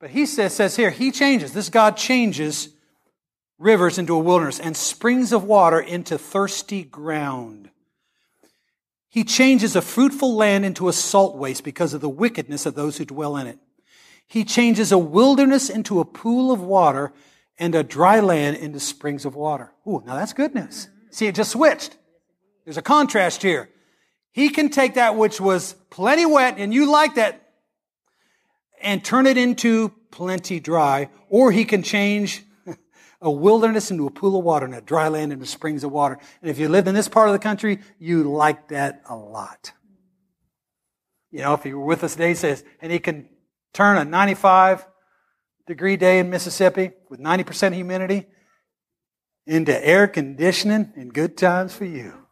But 0.00 0.10
he 0.10 0.26
says, 0.26 0.54
says 0.54 0.76
here, 0.76 0.90
he 0.90 1.10
changes. 1.10 1.52
This 1.52 1.68
God 1.68 1.96
changes 1.96 2.68
rivers 3.58 3.98
into 3.98 4.14
a 4.14 4.18
wilderness 4.18 4.60
and 4.60 4.76
springs 4.76 5.32
of 5.32 5.44
water 5.44 5.80
into 5.80 6.18
thirsty 6.18 6.82
ground. 6.84 7.70
He 9.08 9.24
changes 9.24 9.76
a 9.76 9.82
fruitful 9.82 10.34
land 10.34 10.64
into 10.64 10.88
a 10.88 10.92
salt 10.92 11.36
waste 11.36 11.64
because 11.64 11.94
of 11.94 12.00
the 12.00 12.08
wickedness 12.08 12.66
of 12.66 12.74
those 12.74 12.98
who 12.98 13.04
dwell 13.04 13.36
in 13.36 13.46
it. 13.46 13.58
He 14.26 14.44
changes 14.44 14.92
a 14.92 14.98
wilderness 14.98 15.70
into 15.70 16.00
a 16.00 16.04
pool 16.04 16.50
of 16.50 16.60
water 16.60 17.12
and 17.58 17.74
a 17.74 17.82
dry 17.82 18.20
land 18.20 18.56
into 18.56 18.80
springs 18.80 19.24
of 19.24 19.36
water. 19.36 19.72
Ooh, 19.86 20.02
now 20.04 20.16
that's 20.16 20.32
good 20.32 20.54
news. 20.54 20.88
See, 21.10 21.26
it 21.26 21.34
just 21.34 21.52
switched. 21.52 21.96
There's 22.64 22.76
a 22.76 22.82
contrast 22.82 23.42
here. 23.42 23.68
He 24.32 24.48
can 24.48 24.68
take 24.68 24.94
that 24.94 25.16
which 25.16 25.40
was 25.40 25.74
plenty 25.90 26.26
wet 26.26 26.56
and 26.58 26.74
you 26.74 26.90
like 26.90 27.14
that 27.16 27.40
and 28.82 29.04
turn 29.04 29.26
it 29.26 29.38
into 29.38 29.90
plenty 30.10 30.60
dry, 30.60 31.08
or 31.28 31.50
he 31.50 31.64
can 31.64 31.82
change 31.82 32.42
a 33.20 33.30
wilderness 33.30 33.90
into 33.90 34.06
a 34.06 34.10
pool 34.10 34.38
of 34.38 34.44
water 34.44 34.66
and 34.66 34.74
a 34.74 34.80
dry 34.80 35.08
land 35.08 35.32
into 35.32 35.46
springs 35.46 35.84
of 35.84 35.92
water. 35.92 36.18
And 36.40 36.50
if 36.50 36.58
you 36.58 36.68
lived 36.68 36.88
in 36.88 36.94
this 36.94 37.08
part 37.08 37.28
of 37.28 37.32
the 37.32 37.38
country, 37.38 37.80
you 37.98 38.24
like 38.24 38.68
that 38.68 39.02
a 39.08 39.16
lot. 39.16 39.72
You 41.30 41.40
know, 41.40 41.54
if 41.54 41.64
you 41.64 41.78
were 41.78 41.84
with 41.84 42.04
us 42.04 42.12
today, 42.12 42.28
he 42.28 42.34
says, 42.34 42.64
and 42.80 42.92
he 42.92 42.98
can 42.98 43.28
turn 43.72 43.98
a 43.98 44.04
95 44.04 44.86
degree 45.66 45.96
day 45.96 46.18
in 46.18 46.30
Mississippi 46.30 46.92
with 47.08 47.20
90% 47.20 47.72
humidity 47.72 48.26
into 49.46 49.86
air 49.86 50.06
conditioning 50.06 50.92
and 50.96 51.12
good 51.12 51.36
times 51.36 51.74
for 51.74 51.84
you. 51.84 52.23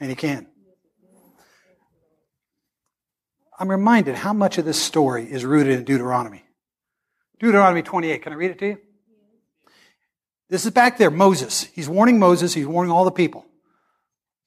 And 0.00 0.08
he 0.08 0.16
can. 0.16 0.46
I'm 3.58 3.68
reminded 3.68 4.14
how 4.14 4.32
much 4.32 4.56
of 4.56 4.64
this 4.64 4.80
story 4.80 5.30
is 5.30 5.44
rooted 5.44 5.78
in 5.78 5.84
Deuteronomy. 5.84 6.42
Deuteronomy 7.38 7.82
28. 7.82 8.22
Can 8.22 8.32
I 8.32 8.36
read 8.36 8.50
it 8.52 8.58
to 8.60 8.66
you? 8.68 8.78
This 10.48 10.64
is 10.64 10.70
back 10.70 10.96
there, 10.96 11.10
Moses. 11.10 11.64
He's 11.74 11.88
warning 11.88 12.18
Moses, 12.18 12.54
he's 12.54 12.66
warning 12.66 12.90
all 12.90 13.04
the 13.04 13.10
people. 13.10 13.44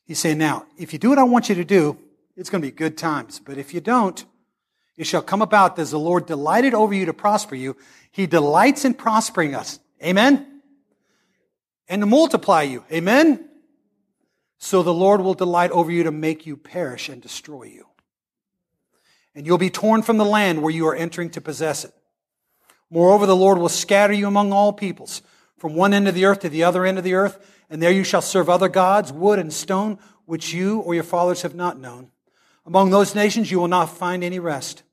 He's 0.05 0.19
saying, 0.19 0.39
Now, 0.39 0.65
if 0.77 0.93
you 0.93 0.99
do 0.99 1.09
what 1.09 1.19
I 1.19 1.23
want 1.23 1.47
you 1.47 1.55
to 1.55 1.63
do, 1.63 1.97
it's 2.35 2.49
going 2.49 2.61
to 2.61 2.67
be 2.67 2.71
good 2.71 2.97
times. 2.97 3.39
But 3.39 3.57
if 3.57 3.73
you 3.73 3.81
don't, 3.81 4.25
it 4.97 5.05
shall 5.05 5.21
come 5.21 5.41
about 5.41 5.77
as 5.79 5.91
the 5.91 5.99
Lord 5.99 6.25
delighted 6.25 6.73
over 6.73 6.93
you 6.93 7.05
to 7.05 7.13
prosper 7.13 7.55
you. 7.55 7.77
He 8.11 8.27
delights 8.27 8.83
in 8.83 8.95
prospering 8.95 9.55
us. 9.55 9.79
Amen? 10.03 10.61
And 11.87 12.01
to 12.01 12.05
multiply 12.05 12.63
you. 12.63 12.83
Amen? 12.91 13.49
So 14.63 14.81
the 14.81 14.93
Lord 14.93 15.19
will 15.19 15.33
delight 15.33 15.71
over 15.71 15.91
you 15.91 16.03
to 16.03 16.11
make 16.11 16.45
you 16.45 16.55
perish 16.55 17.09
and 17.09 17.21
destroy 17.21 17.63
you. 17.63 17.85
And 19.35 19.45
you'll 19.45 19.57
be 19.57 19.69
torn 19.69 20.03
from 20.03 20.15
the 20.15 20.23
land 20.23 20.61
where 20.61 20.71
you 20.71 20.87
are 20.87 20.95
entering 20.95 21.31
to 21.31 21.41
possess 21.41 21.83
it. 21.83 21.93
Moreover, 22.89 23.25
the 23.25 23.35
Lord 23.35 23.57
will 23.57 23.67
scatter 23.67 24.13
you 24.13 24.25
among 24.25 24.53
all 24.53 24.71
peoples, 24.71 25.21
from 25.57 25.75
one 25.75 25.93
end 25.93 26.07
of 26.07 26.15
the 26.15 26.23
earth 26.23 26.39
to 26.39 26.49
the 26.49 26.63
other 26.63 26.85
end 26.85 26.97
of 26.97 27.03
the 27.03 27.13
earth, 27.13 27.45
and 27.69 27.81
there 27.81 27.91
you 27.91 28.05
shall 28.05 28.21
serve 28.21 28.49
other 28.49 28.69
gods, 28.69 29.11
wood 29.11 29.37
and 29.37 29.51
stone, 29.51 29.99
which 30.23 30.53
you 30.53 30.79
or 30.79 30.95
your 30.95 31.03
fathers 31.03 31.41
have 31.41 31.55
not 31.55 31.77
known. 31.77 32.09
Among 32.65 32.89
those 32.89 33.13
nations 33.13 33.51
you 33.51 33.59
will 33.59 33.67
not 33.67 33.97
find 33.97 34.23
any 34.23 34.39
rest. 34.39 34.83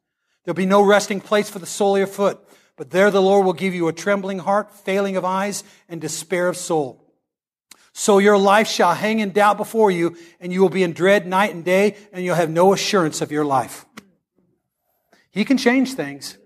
There'll 0.43 0.57
be 0.57 0.67
no 0.67 0.83
resting 0.83 1.21
place 1.21 1.49
for 1.49 1.61
the 1.61 1.65
sole 1.65 1.95
of 1.95 2.01
your 2.01 2.07
foot, 2.09 2.41
but 2.75 2.91
there 2.91 3.13
the 3.13 3.23
Lord 3.23 3.47
will 3.47 3.53
give 3.53 3.73
you 3.73 3.87
a 3.87 3.93
trembling 3.93 4.41
heart, 4.41 4.75
failing 4.75 5.17
of 5.17 5.25
eyes, 5.25 5.63
and 5.89 6.01
despair 6.01 6.49
of 6.49 6.57
soul. 6.57 7.10
So 8.01 8.17
your 8.17 8.39
life 8.39 8.67
shall 8.67 8.95
hang 8.95 9.19
in 9.19 9.33
doubt 9.33 9.59
before 9.59 9.91
you, 9.91 10.17
and 10.41 10.51
you 10.51 10.63
will 10.63 10.71
be 10.71 10.83
in 10.83 10.95
dread 10.95 11.27
night 11.27 11.55
and 11.55 11.63
day, 11.63 11.99
and 12.15 12.25
you'll 12.25 12.35
have 12.35 12.49
no 12.49 12.73
assurance 12.73 13.21
of 13.21 13.31
your 13.31 13.45
life. 13.45 13.85
He 15.31 15.45
can 15.45 15.59
change 15.59 15.93
things. 15.93 16.39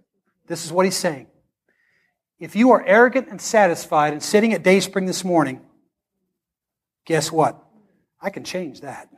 This 0.49 0.65
is 0.65 0.73
what 0.73 0.85
he's 0.85 0.97
saying. 0.97 1.29
If 2.41 2.57
you 2.57 2.73
are 2.73 2.85
arrogant 2.85 3.29
and 3.29 3.41
satisfied 3.41 4.13
and 4.13 4.21
sitting 4.21 4.53
at 4.53 4.65
Dayspring 4.65 5.07
this 5.07 5.25
morning, 5.25 5.61
guess 7.05 7.31
what? 7.31 7.65
I 8.21 8.31
can 8.31 8.43
change 8.43 8.81
that. 8.81 9.09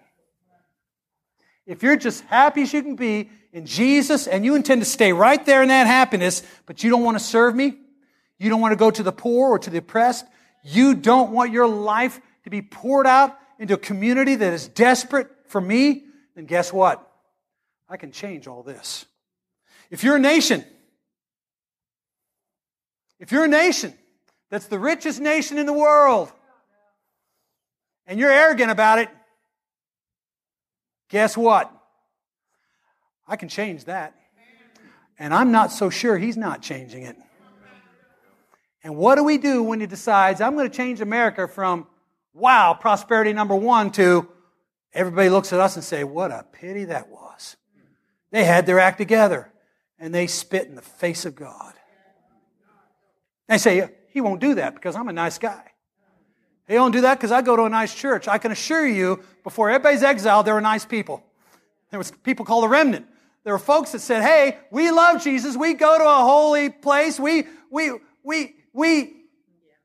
If 1.64 1.82
you're 1.82 1.96
just 1.96 2.22
happy 2.24 2.64
as 2.64 2.72
you 2.74 2.82
can 2.82 2.96
be 2.96 3.30
in 3.54 3.64
Jesus 3.64 4.26
and 4.26 4.44
you 4.44 4.56
intend 4.56 4.82
to 4.82 4.86
stay 4.86 5.14
right 5.14 5.42
there 5.46 5.62
in 5.62 5.68
that 5.68 5.86
happiness, 5.86 6.42
but 6.66 6.84
you 6.84 6.90
don't 6.90 7.02
want 7.02 7.16
to 7.18 7.24
serve 7.24 7.56
me, 7.56 7.78
you 8.38 8.50
don't 8.50 8.60
want 8.60 8.72
to 8.72 8.76
go 8.76 8.90
to 8.90 9.02
the 9.02 9.10
poor 9.10 9.52
or 9.52 9.58
to 9.58 9.70
the 9.70 9.78
oppressed, 9.78 10.26
you 10.66 10.94
don't 10.94 11.30
want 11.30 11.52
your 11.52 11.68
life 11.68 12.20
to 12.44 12.50
be 12.50 12.60
poured 12.60 13.06
out 13.06 13.38
into 13.58 13.74
a 13.74 13.78
community 13.78 14.34
that 14.34 14.52
is 14.52 14.68
desperate 14.68 15.28
for 15.46 15.60
me, 15.60 16.04
then 16.34 16.44
guess 16.44 16.72
what? 16.72 17.08
I 17.88 17.96
can 17.96 18.10
change 18.10 18.46
all 18.46 18.62
this. 18.62 19.06
If 19.90 20.02
you're 20.02 20.16
a 20.16 20.20
nation, 20.20 20.64
if 23.20 23.30
you're 23.30 23.44
a 23.44 23.48
nation 23.48 23.94
that's 24.50 24.66
the 24.66 24.78
richest 24.78 25.20
nation 25.20 25.58
in 25.58 25.66
the 25.66 25.72
world, 25.72 26.32
and 28.06 28.18
you're 28.18 28.30
arrogant 28.30 28.70
about 28.70 28.98
it, 28.98 29.08
guess 31.08 31.36
what? 31.36 31.72
I 33.26 33.36
can 33.36 33.48
change 33.48 33.84
that. 33.84 34.14
And 35.18 35.32
I'm 35.32 35.50
not 35.50 35.72
so 35.72 35.90
sure 35.90 36.18
he's 36.18 36.36
not 36.36 36.62
changing 36.62 37.04
it. 37.04 37.16
And 38.86 38.96
what 38.96 39.16
do 39.16 39.24
we 39.24 39.36
do 39.36 39.64
when 39.64 39.80
he 39.80 39.86
decides, 39.88 40.40
I'm 40.40 40.54
going 40.54 40.70
to 40.70 40.76
change 40.76 41.00
America 41.00 41.48
from, 41.48 41.88
wow, 42.32 42.72
prosperity 42.72 43.32
number 43.32 43.56
one 43.56 43.90
to 43.92 44.28
everybody 44.94 45.28
looks 45.28 45.52
at 45.52 45.58
us 45.58 45.74
and 45.74 45.84
say, 45.84 46.04
what 46.04 46.30
a 46.30 46.46
pity 46.52 46.84
that 46.84 47.08
was. 47.08 47.56
They 48.30 48.44
had 48.44 48.64
their 48.64 48.78
act 48.78 48.98
together 48.98 49.50
and 49.98 50.14
they 50.14 50.28
spit 50.28 50.68
in 50.68 50.76
the 50.76 50.82
face 50.82 51.24
of 51.24 51.34
God. 51.34 51.74
They 53.48 53.58
say, 53.58 53.90
he 54.10 54.20
won't 54.20 54.40
do 54.40 54.54
that 54.54 54.76
because 54.76 54.94
I'm 54.94 55.08
a 55.08 55.12
nice 55.12 55.38
guy. 55.38 55.64
He 56.68 56.78
won't 56.78 56.92
do 56.92 57.00
that 57.00 57.18
because 57.18 57.32
I 57.32 57.42
go 57.42 57.56
to 57.56 57.64
a 57.64 57.68
nice 57.68 57.92
church. 57.92 58.28
I 58.28 58.38
can 58.38 58.52
assure 58.52 58.86
you, 58.86 59.20
before 59.42 59.68
everybody's 59.68 60.04
exiled, 60.04 60.46
there 60.46 60.54
were 60.54 60.60
nice 60.60 60.84
people. 60.84 61.24
There 61.90 61.98
was 61.98 62.12
people 62.22 62.44
called 62.44 62.62
the 62.62 62.68
remnant. 62.68 63.06
There 63.42 63.52
were 63.52 63.58
folks 63.58 63.90
that 63.92 63.98
said, 63.98 64.22
hey, 64.22 64.58
we 64.70 64.92
love 64.92 65.24
Jesus. 65.24 65.56
We 65.56 65.74
go 65.74 65.98
to 65.98 66.04
a 66.04 66.18
holy 66.18 66.70
place. 66.70 67.18
We, 67.18 67.48
we, 67.68 67.90
we, 68.22 68.52
we. 68.76 69.00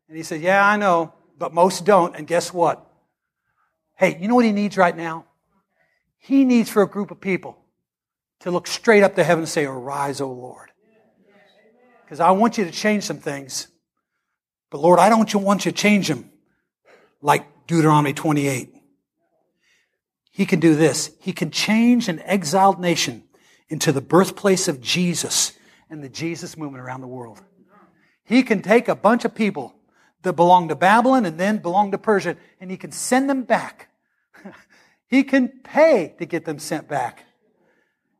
And 0.08 0.17
he 0.17 0.23
said, 0.23 0.41
yeah, 0.41 0.65
I 0.65 0.75
know, 0.75 1.13
but 1.38 1.54
most 1.54 1.86
don't. 1.86 2.15
And 2.15 2.27
guess 2.27 2.54
what? 2.54 2.86
Hey, 3.95 4.17
you 4.19 4.27
know 4.27 4.36
what 4.36 4.45
he 4.45 4.51
needs 4.51 4.77
right 4.77 4.95
now? 4.95 5.25
He 6.17 6.43
needs 6.43 6.69
for 6.69 6.84
a 6.84 6.88
group 6.88 7.10
of 7.10 7.21
people 7.21 7.58
to 8.41 8.51
look 8.51 8.67
straight 8.67 9.04
up 9.04 9.15
to 9.15 9.23
heaven 9.23 9.43
and 9.43 9.49
say, 9.49 9.65
arise, 9.65 10.19
O 10.19 10.32
Lord. 10.32 10.71
Because 12.04 12.19
I 12.19 12.32
want 12.32 12.58
you 12.58 12.65
to 12.65 12.71
change 12.71 13.04
some 13.04 13.19
things. 13.19 13.67
But 14.69 14.82
Lord, 14.82 14.99
I 14.99 15.10
don't 15.10 15.34
want 15.36 15.65
you 15.65 15.71
to 15.71 15.77
change 15.77 16.08
them 16.08 16.30
like 17.21 17.45
Deuteronomy 17.67 18.13
28. 18.13 18.73
He 20.32 20.45
can 20.45 20.60
do 20.60 20.75
this. 20.75 21.12
He 21.19 21.34
can 21.34 21.51
change 21.51 22.10
an 22.10 22.19
exiled 22.21 22.80
nation 22.80 23.23
into 23.69 23.91
the 23.91 24.01
birthplace 24.01 24.67
of 24.67 24.82
Jesus 24.82 25.54
and 25.89 26.04
the 26.04 26.10
Jesus 26.10 26.58
movement 26.58 26.84
around 26.84 27.01
the 27.01 27.08
world. 27.08 27.41
He 28.32 28.44
can 28.44 28.62
take 28.62 28.88
a 28.88 28.96
bunch 28.96 29.26
of 29.26 29.36
people 29.36 29.76
that 30.22 30.34
belong 30.34 30.70
to 30.70 30.76
Babylon 30.76 31.26
and 31.26 31.38
then 31.38 31.58
belong 31.58 31.91
to 31.91 31.98
Persia 31.98 32.38
and 32.62 32.72
he 32.72 32.78
can 32.78 32.94
send 32.94 33.30
them 33.30 33.44
back. 33.44 33.89
he 35.08 35.24
can 35.24 35.50
pay 35.50 36.15
to 36.17 36.26
get 36.26 36.46
them 36.46 36.58
sent 36.58 36.88
back. 36.88 37.26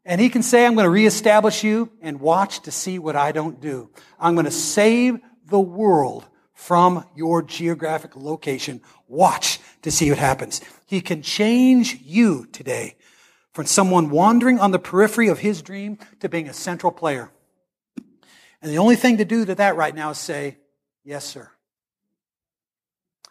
And 0.04 0.20
he 0.20 0.28
can 0.28 0.44
say, 0.44 0.66
I'm 0.66 0.74
going 0.74 0.84
to 0.84 0.90
reestablish 0.90 1.64
you 1.64 1.92
and 2.02 2.20
watch 2.20 2.64
to 2.64 2.72
see 2.72 3.00
what 3.00 3.16
I 3.16 3.32
don't 3.32 3.62
do. 3.62 3.90
I'm 4.20 4.36
going 4.36 4.44
to 4.44 4.52
save 4.52 5.22
the 5.46 5.62
world 5.62 6.28
from 6.54 7.06
your 7.16 7.42
geographic 7.42 8.18
location. 8.18 8.82
Watch 9.08 9.60
to 9.84 9.92
see 9.92 10.10
what 10.10 10.20
happens. 10.20 10.60
He 10.88 11.00
can 11.00 11.22
change 11.22 12.02
you 12.04 12.48
today 12.52 12.96
from 13.54 13.66
someone 13.66 14.10
wandering 14.10 14.60
on 14.60 14.72
the 14.72 14.80
periphery 14.80 15.30
of 15.30 15.40
his 15.40 15.62
dream 15.62 16.00
to 16.20 16.28
being 16.28 16.50
a 16.50 16.54
central 16.54 16.92
player. 16.92 17.32
And 18.62 18.72
the 18.72 18.78
only 18.78 18.96
thing 18.96 19.18
to 19.18 19.26
do 19.26 19.46
to 19.46 19.56
that 19.56 19.76
right 19.76 19.94
now 19.94 20.12
is 20.12 20.18
say, 20.18 20.58
yes, 21.04 21.26
sir. 21.26 21.50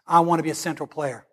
I 0.07 0.21
want 0.21 0.41
to 0.41 0.43
be 0.43 0.51
a 0.51 0.55
central 0.55 0.87
player. 0.87 1.25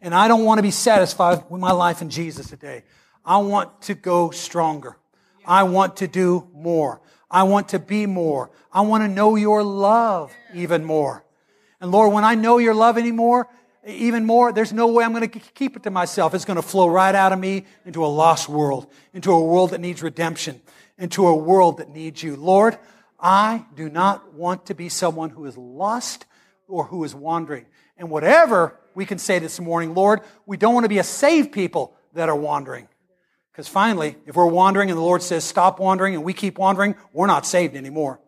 And 0.00 0.14
I 0.14 0.28
don't 0.28 0.44
want 0.44 0.58
to 0.58 0.62
be 0.62 0.70
satisfied 0.70 1.44
with 1.48 1.60
my 1.60 1.72
life 1.72 2.02
in 2.02 2.10
Jesus 2.10 2.48
today. 2.48 2.84
I 3.24 3.38
want 3.38 3.82
to 3.82 3.94
go 3.94 4.30
stronger. 4.30 4.96
I 5.44 5.64
want 5.64 5.96
to 5.98 6.08
do 6.08 6.48
more. 6.54 7.00
I 7.30 7.44
want 7.44 7.70
to 7.70 7.78
be 7.78 8.06
more. 8.06 8.50
I 8.72 8.82
want 8.82 9.02
to 9.02 9.08
know 9.08 9.36
your 9.36 9.62
love 9.62 10.32
even 10.54 10.84
more. 10.84 11.24
And 11.80 11.90
Lord, 11.90 12.12
when 12.12 12.24
I 12.24 12.34
know 12.36 12.58
your 12.58 12.74
love 12.74 12.98
anymore, 12.98 13.48
even 13.84 14.24
more, 14.24 14.52
there's 14.52 14.72
no 14.72 14.86
way 14.86 15.02
I'm 15.02 15.12
going 15.12 15.28
to 15.28 15.40
keep 15.40 15.76
it 15.76 15.82
to 15.84 15.90
myself. 15.90 16.34
It's 16.34 16.44
going 16.44 16.56
to 16.56 16.62
flow 16.62 16.88
right 16.88 17.14
out 17.14 17.32
of 17.32 17.40
me 17.40 17.64
into 17.84 18.04
a 18.04 18.06
lost 18.06 18.48
world, 18.48 18.86
into 19.12 19.32
a 19.32 19.44
world 19.44 19.70
that 19.70 19.80
needs 19.80 20.02
redemption, 20.02 20.60
into 20.98 21.26
a 21.26 21.34
world 21.34 21.78
that 21.78 21.88
needs 21.88 22.22
you. 22.22 22.36
Lord, 22.36 22.78
I 23.22 23.64
do 23.76 23.88
not 23.88 24.34
want 24.34 24.66
to 24.66 24.74
be 24.74 24.88
someone 24.88 25.30
who 25.30 25.46
is 25.46 25.56
lost 25.56 26.26
or 26.66 26.84
who 26.84 27.04
is 27.04 27.14
wandering. 27.14 27.66
And 27.96 28.10
whatever 28.10 28.76
we 28.96 29.06
can 29.06 29.18
say 29.18 29.38
this 29.38 29.60
morning, 29.60 29.94
Lord, 29.94 30.20
we 30.44 30.56
don't 30.56 30.74
want 30.74 30.84
to 30.84 30.88
be 30.88 30.98
a 30.98 31.04
saved 31.04 31.52
people 31.52 31.94
that 32.14 32.28
are 32.28 32.36
wandering. 32.36 32.88
Because 33.52 33.68
finally, 33.68 34.16
if 34.26 34.34
we're 34.34 34.46
wandering 34.46 34.90
and 34.90 34.98
the 34.98 35.02
Lord 35.02 35.22
says 35.22 35.44
stop 35.44 35.78
wandering 35.78 36.14
and 36.14 36.24
we 36.24 36.32
keep 36.32 36.58
wandering, 36.58 36.96
we're 37.12 37.26
not 37.26 37.46
saved 37.46 37.76
anymore. 37.76 38.18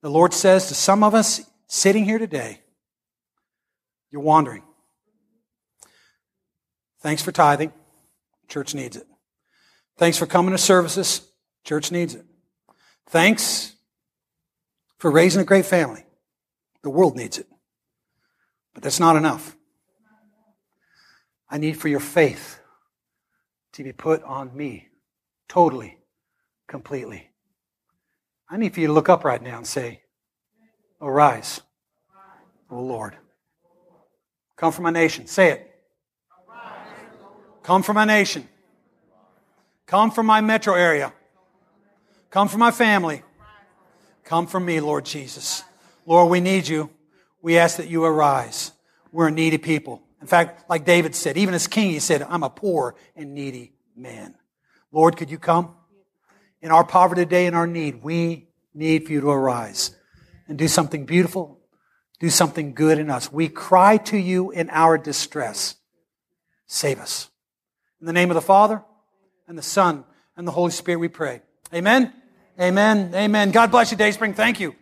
The 0.00 0.10
Lord 0.10 0.32
says 0.32 0.68
to 0.68 0.74
some 0.74 1.02
of 1.02 1.14
us, 1.14 1.42
sitting 1.66 2.04
here 2.04 2.18
today, 2.18 2.60
you're 4.10 4.22
wandering. 4.22 4.62
Thanks 7.00 7.22
for 7.22 7.32
tithing. 7.32 7.72
Church 8.48 8.74
needs 8.74 8.96
it. 8.96 9.06
Thanks 9.98 10.16
for 10.16 10.26
coming 10.26 10.52
to 10.52 10.58
services. 10.58 11.28
Church 11.64 11.90
needs 11.90 12.14
it. 12.14 12.24
Thanks 13.08 13.74
for 14.98 15.10
raising 15.10 15.40
a 15.40 15.44
great 15.44 15.66
family. 15.66 16.04
The 16.82 16.90
world 16.90 17.16
needs 17.16 17.38
it. 17.38 17.46
But 18.74 18.82
that's 18.82 19.00
not 19.00 19.16
enough. 19.16 19.56
I 21.48 21.58
need 21.58 21.74
for 21.74 21.88
your 21.88 22.00
faith 22.00 22.60
to 23.72 23.84
be 23.84 23.92
put 23.92 24.22
on 24.24 24.56
me 24.56 24.88
totally, 25.48 25.98
completely. 26.66 27.30
I 28.48 28.56
need 28.56 28.74
for 28.74 28.80
you 28.80 28.88
to 28.88 28.92
look 28.92 29.08
up 29.08 29.24
right 29.24 29.42
now 29.42 29.58
and 29.58 29.66
say, 29.66 30.02
Arise, 31.00 31.60
O 32.70 32.80
Lord. 32.80 33.16
Come 34.56 34.72
from 34.72 34.84
my 34.84 34.90
nation. 34.90 35.26
Say 35.26 35.50
it. 35.50 35.70
Come 37.62 37.82
from 37.82 37.96
my 37.96 38.04
nation. 38.04 38.48
Come 39.86 40.10
from 40.10 40.26
my 40.26 40.40
metro 40.40 40.74
area. 40.74 41.12
Come 42.30 42.48
from 42.48 42.60
my 42.60 42.70
family. 42.70 43.22
Come 44.24 44.46
from 44.46 44.64
me, 44.64 44.80
Lord 44.80 45.04
Jesus. 45.04 45.62
Lord, 46.04 46.30
we 46.30 46.40
need 46.40 46.66
you. 46.66 46.90
We 47.40 47.58
ask 47.58 47.76
that 47.76 47.88
you 47.88 48.04
arise. 48.04 48.72
We're 49.12 49.28
a 49.28 49.30
needy 49.30 49.58
people. 49.58 50.02
In 50.20 50.26
fact, 50.26 50.68
like 50.68 50.84
David 50.84 51.14
said, 51.14 51.36
even 51.36 51.54
as 51.54 51.66
king, 51.66 51.90
he 51.90 52.00
said, 52.00 52.22
I'm 52.22 52.42
a 52.42 52.50
poor 52.50 52.96
and 53.14 53.34
needy 53.34 53.72
man. 53.96 54.34
Lord, 54.90 55.16
could 55.16 55.30
you 55.30 55.38
come? 55.38 55.74
In 56.60 56.70
our 56.70 56.84
poverty 56.84 57.22
today, 57.22 57.46
in 57.46 57.54
our 57.54 57.66
need, 57.66 58.02
we 58.02 58.48
need 58.74 59.06
for 59.06 59.12
you 59.12 59.20
to 59.20 59.30
arise 59.30 59.94
and 60.48 60.58
do 60.58 60.68
something 60.68 61.06
beautiful, 61.06 61.60
do 62.18 62.30
something 62.30 62.74
good 62.74 62.98
in 62.98 63.10
us. 63.10 63.30
We 63.30 63.48
cry 63.48 63.98
to 63.98 64.16
you 64.16 64.50
in 64.50 64.70
our 64.70 64.98
distress. 64.98 65.76
Save 66.66 66.98
us. 66.98 67.30
In 68.00 68.06
the 68.06 68.12
name 68.12 68.30
of 68.30 68.34
the 68.34 68.40
Father 68.40 68.82
and 69.46 69.56
the 69.56 69.62
Son 69.62 70.04
and 70.36 70.46
the 70.46 70.52
Holy 70.52 70.72
Spirit, 70.72 70.98
we 70.98 71.08
pray. 71.08 71.42
Amen. 71.74 72.12
Amen. 72.60 73.12
Amen. 73.14 73.50
God 73.50 73.70
bless 73.70 73.90
you, 73.90 73.96
Dayspring. 73.96 74.34
Thank 74.34 74.60
you. 74.60 74.74